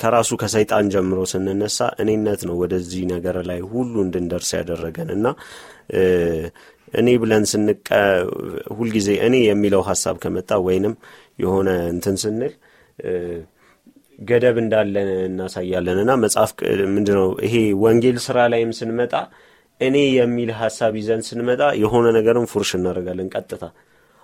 ከራሱ 0.00 0.30
ከሰይጣን 0.40 0.86
ጀምሮ 0.94 1.18
ስንነሳ 1.30 1.78
እኔነት 2.02 2.40
ነው 2.48 2.56
ወደዚህ 2.62 3.04
ነገር 3.12 3.36
ላይ 3.50 3.60
ሁሉ 3.70 3.94
እንድንደርስ 4.06 4.50
ያደረገን 4.58 5.10
እና 5.16 5.26
እኔ 6.92 7.08
ብለን 7.22 7.44
ስንቀ 7.52 7.88
ሁልጊዜ 8.76 9.08
እኔ 9.26 9.36
የሚለው 9.46 9.82
ሀሳብ 9.88 10.16
ከመጣ 10.24 10.50
ወይንም 10.66 10.94
የሆነ 11.42 11.70
እንትን 11.94 12.16
ስንል 12.22 12.52
ገደብ 14.18 14.56
እንዳለ 14.62 14.94
እናሳያለን 15.26 15.98
እና 16.02 16.12
መጽሐፍ 16.22 16.50
ምንድነው 16.94 17.28
ይሄ 17.46 17.54
ወንጌል 17.82 18.18
ስራ 18.26 18.38
ላይም 18.52 18.70
ስንመጣ 18.78 19.12
እኔ 19.80 19.96
የሚል 20.18 20.50
ሀሳብ 20.60 20.92
ይዘን 21.00 21.22
ስንመጣ 21.26 21.62
የሆነ 21.80 22.06
ነገርም 22.16 22.46
ፉርሽ 22.52 22.70
እናደርጋለን። 22.78 23.28
ቀጥታ 23.34 23.64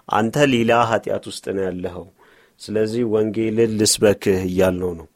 አንተ 0.08 0.36
ሌላ 0.54 0.72
ኃጢአት 0.90 1.24
ውስጥ 1.30 1.44
ነው 1.56 1.64
ያለኸው፣ 1.66 2.06
ስለዚህ 2.60 3.02
ወንጌልን 3.14 3.72
ልስበክህ 3.80 4.40
እያልነው 4.48 4.92
ነው። 5.00 5.06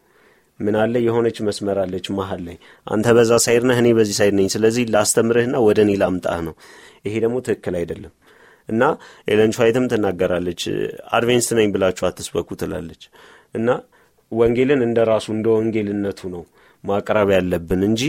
ምን 0.60 0.76
አለ 0.82 0.94
የሆነች 1.06 1.38
መስመር 1.46 1.78
አለች 1.82 2.06
መሀል 2.18 2.40
ላይ 2.46 2.56
አንተ 2.86 3.06
በዛ 3.16 3.32
side 3.44 3.64
ነህ፣ 3.70 3.78
እኔ 3.82 3.88
በዚህ 3.98 4.16
side 4.20 4.34
ነኝ። 4.38 4.46
ስለዚህ 4.54 4.84
ላስተምርህና 4.94 5.56
ወደ 5.66 5.78
እኔ 5.86 5.92
ላምጣህ 6.02 6.38
ነው። 6.46 6.54
ይሄ 7.04 7.14
ደግሞ 7.24 7.36
ትክክል 7.48 7.74
አይደለም 7.80 8.12
እና 8.68 8.82
ኤለን 9.28 9.52
ትናገራለች። 9.90 10.62
አድቬንቲስት 11.10 11.50
ነኝ 11.58 11.68
ብላችሁ 11.74 12.04
አትስበኩ 12.08 12.48
ትላለች 12.62 13.02
እና 13.54 13.68
ወንጌልን 14.32 14.80
እንደ 14.86 14.98
ራሱ 15.10 15.26
እንደ 15.34 15.48
ወንጌልነቱ 15.56 16.20
ነው 16.34 16.44
ማቅረብ 16.84 17.28
ያለብን 17.34 17.82
እንጂ 17.88 18.02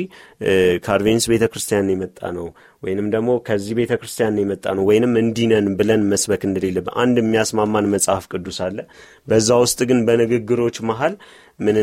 ከአድቬንቲስት 0.85 1.25
ቤተ 1.31 1.43
ክርስቲያን 1.51 1.87
የመጣ 1.93 2.19
ነው 2.35 2.47
ወይንም 2.83 3.07
ደግሞ 3.13 3.29
ከዚህ 3.47 3.73
ቤተ 3.79 3.93
ክርስቲያን 3.99 4.35
የመጣ 4.41 4.65
ነው 4.77 4.83
ወይንም 4.89 5.13
እንዲነን 5.21 5.67
ብለን 5.79 6.01
መስበክ 6.11 6.43
እንደሌለብን 6.47 6.93
አንድ 7.03 7.17
የሚያስማማን 7.21 7.89
መጽሐፍ 7.93 8.25
ቅዱስ 8.31 8.57
አለ። 8.65 8.77
በዛ 9.27 9.49
ውስጥ 9.63 9.79
ግን 9.89 9.99
በንግግሮች 10.07 10.77
መሀል 10.89 11.15
ምን 11.59 11.77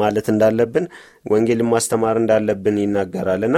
ማለት 0.00 0.26
እንዳለብን 0.32 0.86
ወንጌልን 1.30 1.68
ማስተማር 1.72 2.16
እንዳለብን 2.20 2.78
ይናገራል 2.82 3.42
እና 3.48 3.56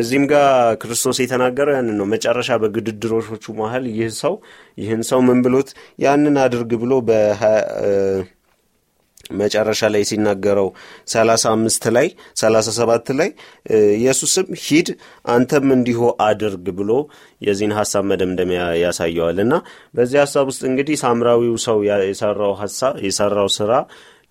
እዚህም 0.00 0.26
ጋር 0.32 0.46
ክርስቶስ 0.82 1.18
የተናገረው 1.22 1.74
ያንን 1.78 1.96
ነው። 2.00 2.08
መጨረሻ 2.14 2.58
በግድድሮቹ 2.62 3.44
መሀል 3.60 3.86
ይህ 3.92 4.12
ሰው 4.22 4.36
ይህን 4.78 5.02
ሰው 5.10 5.22
ምን 5.28 5.40
ብሎት 5.46 5.70
ያንን 5.98 6.38
አድርግ 6.44 6.72
ብሎ 6.84 6.92
መጨረሻ 9.38 9.90
ላይ 9.94 10.02
ሲናገረው 10.08 10.68
ሰላሳ 11.08 11.44
አምስት 11.52 11.84
ላይ 11.96 12.08
ሰላሳ 12.36 12.68
ሰባት 12.78 13.08
ላይ 13.20 13.30
ኢየሱስም 13.96 14.48
ሂድ 14.64 14.88
አንተም 15.28 15.68
እንዲሁ 15.76 16.00
አድርግ 16.26 16.68
ብሎ 16.78 16.92
የዚህን 17.40 17.74
ሀሳብ 17.78 18.04
መደምደሚያ 18.10 18.62
ያሳየዋል 18.82 19.40
እና 19.44 19.54
በዚህ 19.94 20.18
ሀሳብ 20.24 20.46
ውስጥ 20.50 20.62
እንግዲህ 20.70 20.98
ሳምራዊው 21.04 21.56
ሰው 21.66 21.78
የሰራው 21.88 22.54
ሀሳብ 22.62 22.96
የሰራው 23.06 23.50
ስራ 23.58 23.72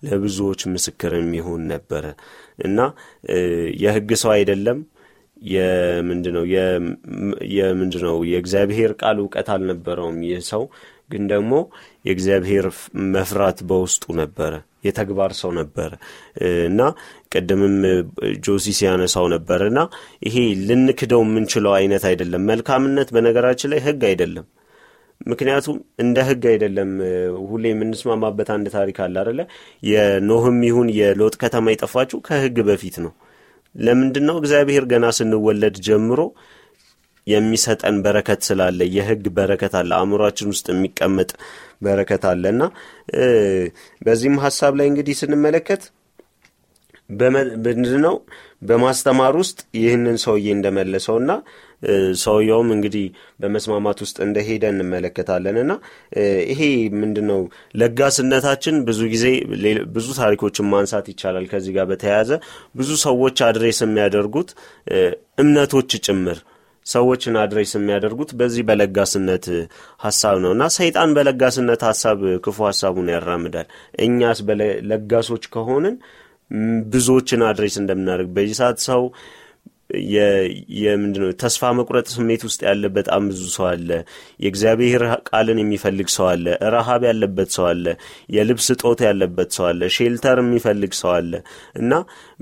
ለብዙዎች 0.02 0.60
ምስክር 0.74 1.12
የሚሆን 1.16 1.62
ነበረ 1.72 2.04
እና 2.64 2.78
የህግ 3.82 4.10
ሰው 4.22 4.30
አይደለም። 4.36 4.78
የምንድነው? 5.50 6.44
የምንድነው? 7.54 8.16
የእግዚአብሔር 8.30 8.92
ቃል 9.00 9.18
እውቀት 9.22 9.48
አልነበረውም 9.54 10.18
ይህ 10.26 10.42
ሰው። 10.50 10.62
ግን 11.10 11.22
ደግሞ 11.30 11.52
የእግዚአብሔር 12.04 12.66
መፍራት 13.14 13.58
በውስጡ 13.70 14.04
ነበረ 14.18 14.52
የተግባር 14.84 15.32
ሰው 15.40 15.50
ነበረ 15.58 15.90
እና 16.68 16.80
ቅድምም 17.32 17.76
ጆሲ 18.44 18.66
ሲያነሳው 18.78 19.26
ነበር 19.34 19.62
እና 19.66 19.80
ይሄ 20.26 20.36
ልንክደው 20.68 21.22
የምንችለው 21.26 21.74
አይነት 21.78 22.04
አይደለም። 22.10 22.46
መልካምነት 22.50 23.10
በነገራችን 23.16 23.72
ላይ 23.72 23.82
ህግ 23.86 24.02
አይደለም። 24.10 24.46
ምክንያቱም 25.26 25.74
እንደ 26.02 26.18
ህግ 26.28 26.44
አይደለም። 26.50 26.90
ሁሌ 27.48 27.64
የምንስማማበት 27.72 28.48
አንድ 28.54 28.66
ታሪክ 28.76 28.98
አለ 29.04 29.16
አደለ 29.22 29.40
የኖህም 29.88 30.58
ይሁን 30.68 30.88
የሎጥ 30.98 31.34
ከተማ 31.42 31.66
የጠፋችው 31.72 32.20
ከህግ 32.28 32.58
በፊት 32.68 32.96
ነው። 33.04 33.12
ለምንድን 33.74 34.24
ነው 34.28 34.36
እግዚአብሔር 34.40 34.84
ገና 34.92 35.06
ስንወለድ 35.18 35.76
ጀምሮ 35.86 36.20
የሚሰጠን 37.30 37.96
በረከት 38.04 38.42
ስላለ 38.48 38.88
የህግ 38.96 39.24
በረከት 39.38 39.74
አለ 39.80 39.90
አእምሯችን 39.98 40.50
ውስጥ 40.52 40.66
የሚቀመጥ 40.72 41.30
በረከት 41.82 42.24
አለ 42.30 42.44
እና 42.54 42.62
በዚህም 44.02 44.38
ሀሳብ 44.44 44.74
ላይ 44.80 44.88
እንግዲህ 44.92 45.16
ስንመለከት 45.20 45.84
ምንድነው 47.66 48.16
በማስተማር 48.62 49.34
ውስጥ 49.40 49.58
ይህንን 49.78 50.16
ሰውዬ 50.24 50.46
እንደመለሰውና 50.56 51.30
ሰውየውም 52.22 52.68
እንግዲህ 52.74 53.04
በመስማማት 53.40 53.98
ውስጥ 54.04 54.16
እንደሄደ 54.26 54.64
እንመለከታለን 54.72 55.56
እና 55.62 55.72
ይሄ 56.50 56.60
ምንድን 57.00 57.26
ነው 57.30 57.40
ለጋስነታችን 57.80 58.76
ብዙ 58.88 59.00
ጊዜ 59.14 59.24
ብዙ 59.96 60.06
ታሪኮችን 60.20 60.70
ማንሳት 60.74 61.08
ይቻላል። 61.12 61.46
ከዚህ 61.52 61.74
ጋር 61.78 61.86
በተያያዘ 61.92 62.30
ብዙ 62.76 62.90
ሰዎች 63.06 63.38
address 63.48 63.80
የሚያደርጉት 63.86 64.52
እምነቶች 65.44 65.92
ጭምር 66.06 66.40
ሰዎችን 66.90 67.34
address 67.40 67.72
የሚያደርጉት 67.76 68.30
በዚህ 68.40 68.64
በለጋስነት 68.68 69.46
ሀሳብ 70.00 70.36
ነው 70.44 70.52
እና 70.56 70.64
ሰይጣን 70.76 71.12
በለጋስነት 71.16 71.82
ሀሳብ 71.88 72.18
ክፉ 72.44 72.58
ሀሳቡን 72.68 73.12
ያራምዳል። 73.14 73.68
እኛስ 74.04 74.40
በለጋሶች 74.48 75.46
ከሆንን 75.54 75.96
ብዙዎችን 76.92 77.42
address 77.48 77.76
እንደምናደርግ 77.80 78.30
በዚህ 78.36 78.56
ሰዓት 78.60 78.78
ሰው 78.88 79.02
የምንድነው 80.80 81.30
ተስፋ 81.40 81.70
መቁረጥ 81.78 82.06
ስሜት 82.14 82.42
ውስጥ 82.46 82.60
ያለ 82.66 82.84
በጣም 82.96 83.22
ብዙ 83.30 83.42
ሰው 83.54 83.64
አለ። 83.70 83.88
የእግዚአብሔር 84.40 85.02
ቃልን 85.28 85.58
የሚፈልግ 85.62 86.08
ሰው 86.16 86.26
አለ። 86.32 86.44
ረሃብ 86.74 87.04
ያለበት 87.08 87.50
ሰው 87.56 87.66
አለ። 87.70 87.86
የልብስ 88.36 88.68
እጦት 88.74 89.00
ያለበት 89.08 89.50
ሰው 89.56 89.66
አለ። 89.70 89.90
shelter 89.96 90.40
የሚፈልግ 90.44 90.94
ሰው 91.00 91.12
አለ። 91.16 91.32
እና 91.80 91.92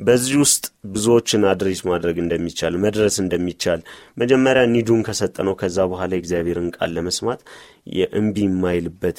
በዚህ 0.00 0.36
ውስጥ 0.44 0.64
ብዙዎችን 0.88 1.42
address 1.50 1.80
ማድረግ 1.88 2.16
እንደሚቻል 2.22 2.74
መድረስ 2.84 3.16
እንደሚቻል 3.22 3.80
መጀመሪያ 4.16 4.62
need 4.74 4.88
ኡን 4.88 5.02
ከሰጠነው 5.08 5.54
ከዛ 5.60 5.86
በኋላ 5.92 6.10
የእግዚአብሔርን 6.16 6.68
ቃል 6.76 6.90
ለመስማት 6.96 7.40
የእምቢ 7.96 8.36
የማይልበት 8.46 9.18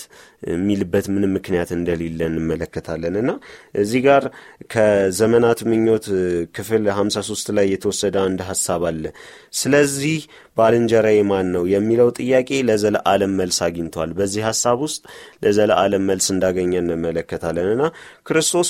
የሚልበት 0.49 1.05
ምንም 1.13 1.31
ምክንያት 1.37 1.69
እንደሌለ 1.77 2.19
እንመለከታለን። 2.29 3.15
እና 3.21 3.31
እዚህ 3.75 4.01
ጋር 4.07 4.23
ከዘመናት 4.73 5.61
ምኞት 5.69 6.05
ክፍል 6.55 6.83
53 6.93 7.53
ላይ 7.57 7.67
የተወሰደ 7.73 8.15
አንድ 8.27 8.41
ሀሳብ 8.49 8.83
አለ። 8.91 9.03
ስለዚህ 9.59 10.19
ባልንጀራዬ 10.59 11.19
ማን 11.29 11.47
ነው 11.55 11.63
የሚለው 11.73 12.09
ጥያቄ 12.19 12.59
ለዘለዓለም 12.69 13.35
መልስ 13.39 13.59
አግኝቷል። 13.67 14.11
በዚህ 14.19 14.43
ሀሳብ 14.49 14.77
ውስጥ 14.85 15.01
ለዘለዓለም 15.43 16.05
መልስ 16.09 16.27
እንዳገኘ 16.33 16.73
እንመለከታለን 16.81 17.69
እና 17.75 17.83
ክርስቶስ 18.27 18.69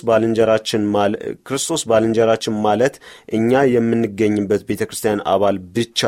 ባልንጀራችን 1.90 2.56
ማለት 2.68 2.98
እኛ 3.38 3.62
የምንገኝበት 3.76 4.64
ቤተ 4.70 4.82
ክርስቲያን 4.90 5.24
አባል 5.34 5.58
ብቻ 5.76 6.02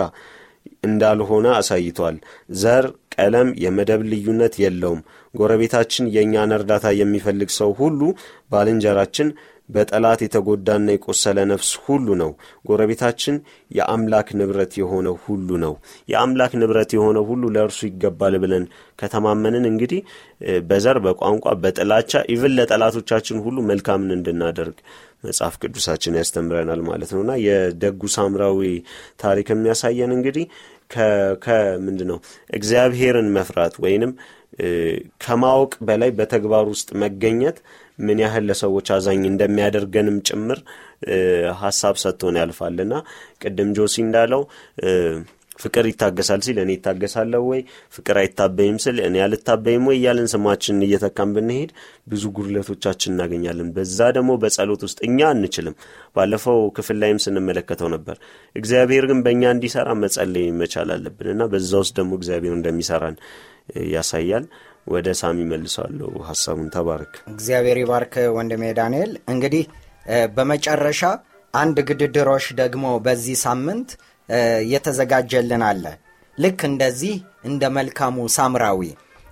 እንዳልሆነ 0.88 1.48
አሳይቷል። 1.58 2.16
ዘር 2.60 2.86
ቀለም 3.16 3.50
የመደብ 3.64 4.02
ልዩነት 4.12 4.54
የለውም። 4.62 5.02
ጎረቤታችን 5.34 6.06
የእኛን 6.16 6.54
እርዳታ 6.58 6.88
የሚፈልግ 7.00 7.50
ሰው 7.58 7.72
ሁሉ 7.80 8.00
ባልንጀራችን 8.52 9.28
በጠላት 9.72 10.20
የተጎዳና 10.24 10.88
የቆሰለ 10.94 11.40
ነፍስ 11.52 11.70
ሁሉ 11.86 12.08
ነው። 12.22 12.32
ጎረቤታችን 12.68 13.36
የአምላክ 13.72 14.30
ንብረት 14.40 14.74
የሆነ 14.82 15.08
ሁሉ 15.24 15.50
ነው። 15.64 15.74
የአምላክ 16.10 16.54
ንብረት 16.62 16.92
የሆነ 16.98 17.20
ሁሉ 17.30 17.44
ለእርሱ 17.56 17.80
ይገባል 17.90 18.36
ብለን 18.44 18.66
ከተማመንን 19.00 19.66
እንግዲህ 19.72 20.02
በዘር 20.68 21.00
በቋንቋ 21.06 21.56
በጥላቻ 21.64 22.24
even 22.34 22.56
ለጠላቶቻችን 22.58 23.40
ሁሉ 23.46 23.58
መልካምን 23.70 24.12
እንድናደርግ 24.18 24.78
መጽሐፍ 25.24 25.56
ቅዱሳችን 25.62 26.18
ያስተምረናል 26.20 26.82
ማለት 26.88 27.10
ነውና 27.16 27.32
የደጉ 27.46 28.02
ሳምራዊ 28.16 28.62
ታሪክ 29.20 29.50
የሚያሳየን 29.54 30.14
እንግዲህ 30.16 30.46
ከምንድ 31.44 32.02
ነው 32.10 32.18
እግዚአብሔርን 32.54 33.28
መፍራት 33.36 33.76
ወይንም 33.84 34.12
ከማወቅ 35.24 35.74
በላይ 35.88 36.10
በተግባር 36.18 36.66
ውስጥ 36.72 36.90
መገኘት 37.04 37.58
ምን 38.02 38.20
ያህል 38.24 38.46
ለሰዎች 38.50 38.88
አዛኝ 38.96 39.24
እንደሚያደርገንም 39.30 40.18
ጭምር 40.28 40.60
ሀሳብ 41.62 41.96
ሰጥቶን 42.04 42.40
ያልፋልና 42.42 42.94
ቅድም 43.42 43.70
ጆሲ 43.78 43.96
እንዳለው 44.06 44.42
ፍቅር 45.60 45.86
ይታገሳል 45.90 46.42
ሲል 46.46 46.58
እኔ 46.62 46.72
ይታገሳለሁ 46.76 47.42
ወይ? 47.50 47.62
ፍቅር 47.96 48.16
አይታበይም 48.22 48.78
ስል 48.84 48.98
እኔ 49.08 49.16
አልታበይም 49.26 49.84
ወይ? 49.90 49.98
እያለን 50.00 50.28
ስማችንን 50.34 50.86
እየተካን 50.88 51.30
ብንሄድ 51.36 51.72
ብዙ 52.08 52.24
ጉድለቶቻችን 52.38 53.14
እናገኛለን። 53.14 53.70
በዛ 53.76 54.00
ደግሞ 54.18 54.32
በጸሎት 54.44 54.84
ውስጥ 54.88 55.00
እኛ 55.08 55.20
አንችልም። 55.34 55.76
ባለፈው 56.16 56.60
ክፍል 56.78 57.00
ላይም 57.04 57.22
ስንመለከተው 57.26 57.90
ነበር። 57.96 58.18
እግዚአብሔር 58.56 59.06
ግን 59.12 59.22
በእኛ 59.26 59.44
እንዲሰራ 59.56 59.90
መጸለይ 60.04 60.48
መቻል 60.62 60.92
አለብን 60.96 61.30
እና 61.36 61.46
በዛ 61.54 61.72
ውስጥ 61.84 61.96
ደግሞ 62.00 62.14
እግዚአብሔር 62.20 62.56
እንደሚሰራን 62.58 63.18
ያሳያል 63.94 64.46
ወደ 64.88 65.08
ሳሚ 65.20 65.38
መልሰዋለሁ 65.50 66.12
ሀሳቡን 66.28 66.70
ተባረክ። 66.76 67.14
እግዚአብሔር 67.34 67.78
ይባርክ 67.82 68.14
ወንድሜ 68.36 68.64
ዳንኤል። 68.80 69.12
እንግዲህ 69.34 69.64
በመጨረሻ 70.36 71.02
አንድ 71.54 71.78
ግድድሮች 71.90 72.46
ደግሞ 72.62 72.86
በዚህ 73.06 73.38
ሳምንት 73.44 73.90
የተዘጋጀልን 74.72 75.64
አለ። 75.70 75.86
ልክ 76.38 76.60
እንደዚህ 76.70 77.16
እንደ 77.50 77.64
መልካሙ 77.78 78.18
ሳምራዊ። 78.38 78.82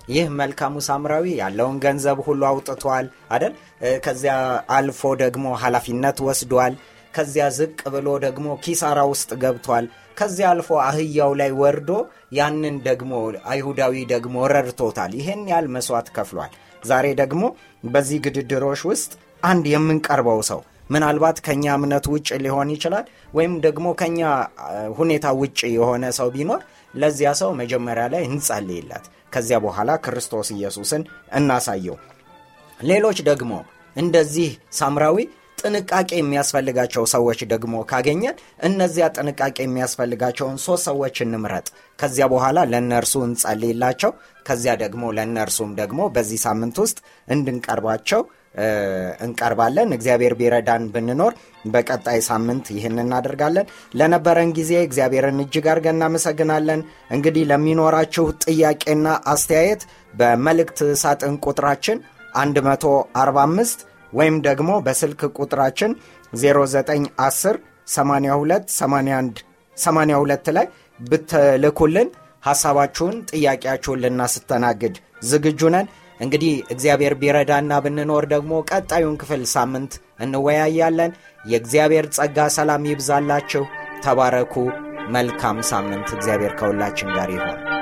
ይህ 0.09 0.27
መልካሙ 0.39 0.75
ሳምራዊ 0.87 1.25
ያለውን 1.39 1.75
ገንዘብ 1.83 2.17
ሁሉ 2.27 2.41
አውጥቷል 2.49 3.05
አደል 3.35 3.53
ከዚያ 4.05 4.35
አልፎ 4.77 5.01
ደግሞ 5.21 5.45
ኃላፊነት 5.63 6.17
ወስዷል 6.27 6.73
ከዚያ 7.13 7.45
ዝቅ 7.57 7.79
ብሎ 7.93 8.07
ደግሞ 8.25 8.47
ኪሳራ 8.63 8.99
ውስጥ 9.11 9.29
ገብቷል። 9.41 9.85
ከዚያ 10.17 10.47
አልፎ 10.51 10.69
አህያው 10.85 11.31
ላይ 11.39 11.51
ወርዶ 11.59 11.91
ያንን 12.37 12.75
ደግሞ 12.87 13.11
አይሁዳዊ 13.51 13.93
ደግሞ 14.13 14.35
ረድቶታል። 14.53 15.13
ይሄን 15.19 15.43
ያህል 15.51 15.67
መስዋዕት 15.75 16.09
ከፍሏል። 16.17 16.51
ዛሬ 16.83 17.05
ደግሞ 17.21 17.43
በዚህ 17.87 18.19
ግድድሮች 18.25 18.81
ውስጥ 18.89 19.11
አንድ 19.43 19.65
የምንቀርበው 19.73 20.41
ሰው 20.49 20.59
ምናልባት 20.89 21.37
ከኛ 21.45 21.65
እምነት 21.77 22.05
ውጭ 22.13 22.29
ሊሆን 22.43 22.69
ይችላል 22.75 23.05
ወይም 23.33 23.53
ደግሞ 23.65 23.87
ከኛ 23.99 24.19
ሁኔታ 24.97 25.25
ውጭ 25.41 25.59
የሆነ 25.75 26.05
ሰው 26.19 26.29
ቢኖር 26.35 26.61
ለዚያ 26.93 27.31
ሰው 27.41 27.49
መጀመሪያ 27.59 28.05
ላይ 28.13 28.23
እንጸልይለት 28.29 29.03
ከዚያ 29.33 29.57
በኋላ 29.65 29.91
ክርስቶስ 30.05 30.47
ኢየሱስን 30.55 31.03
እናሳየው። 31.39 31.97
ሌሎች 32.79 33.17
ደግሞ 33.29 33.51
እንደዚህ 33.95 34.49
ሳምራዊ 34.71 35.17
ጥንቃቄ 35.61 36.09
የሚያስፈልጋቸው 36.17 37.03
ሰዎች 37.13 37.39
ደግሞ 37.51 37.75
ካገኘን 37.91 38.35
እነዚያ 38.63 39.05
ጥንቃቄ 39.15 39.57
የሚያስፈልጋቸውን 39.63 40.57
ሶስት 40.65 40.83
ሰዎች 40.89 41.15
እንምረጥ። 41.25 41.67
ከዚያ 41.99 42.25
በኋላ 42.33 42.59
ለእነርሱ 42.71 43.13
እንጸልይላቸው 43.27 44.11
ከዚያ 44.45 44.73
ደግሞ 44.83 45.05
ለእነርሱም 45.17 45.71
ደግሞ 45.79 46.01
በዚህ 46.15 46.41
ሳምንት 46.45 46.77
ውስጥ 46.83 46.97
እንድንቀርባቸው 47.27 48.21
እንቀርባለን። 49.25 49.89
እግዚአብሔር 49.95 50.33
ቢረዳን 50.39 50.83
ብንኖር 50.93 51.33
በቀጣይ 51.65 52.19
ሳምንት 52.29 52.65
ይህን 52.75 52.97
እናደርጋለን። 53.03 53.67
ለነበረን 53.99 54.51
ጊዜ 54.57 54.71
እግዚአብሔርን 54.81 55.43
እጅግ 55.43 55.67
አድርገን 55.71 55.97
እናመሰግናለን። 55.97 56.81
እንግዲህ 57.09 57.43
ለሚኖራችሁ 57.51 58.25
ጥያቄና 58.45 59.05
አስተያየት 59.33 59.83
በመልእክት 60.13 60.79
ሳጥን 61.01 61.35
ቁጥራችን 61.45 61.99
145 62.35 63.85
ወይም 64.13 64.35
ደግሞ 64.47 64.69
በስልክ 64.85 65.21
ቁጥራችን 65.37 65.91
0910 66.33 67.57
82 67.87 68.75
81 68.75 69.41
82 69.77 70.51
ላይ 70.57 70.67
ብትልኩልን 70.99 72.09
ሐሳባችሁን 72.43 73.15
ጥያቄያችሁን 73.31 74.01
ልናስተናግድ 74.03 74.95
ዝግጁ 75.29 75.61
ነን። 75.75 75.87
እንግዲህ 76.19 76.53
እግዚአብሔር 76.73 77.13
ቢረዳና 77.21 77.73
ብንኖር 77.85 78.25
ደግሞ 78.33 78.53
ቀጣዩን 78.69 79.19
ክፍል 79.21 79.43
ሳምንት 79.53 79.93
እንወያያለን። 80.19 81.11
የእግዚአብሔር 81.45 82.07
ጸጋ 82.17 82.47
ሰላም 82.57 82.87
ይብዛላችሁ። 82.91 83.63
ተባረኩ። 84.05 84.55
መልካም 85.15 85.59
ሳምንት። 85.71 86.09
እግዚአብሔር 86.17 86.55
ከሁላችን 86.59 87.13
ጋር 87.17 87.29
ይሆን 87.35 87.78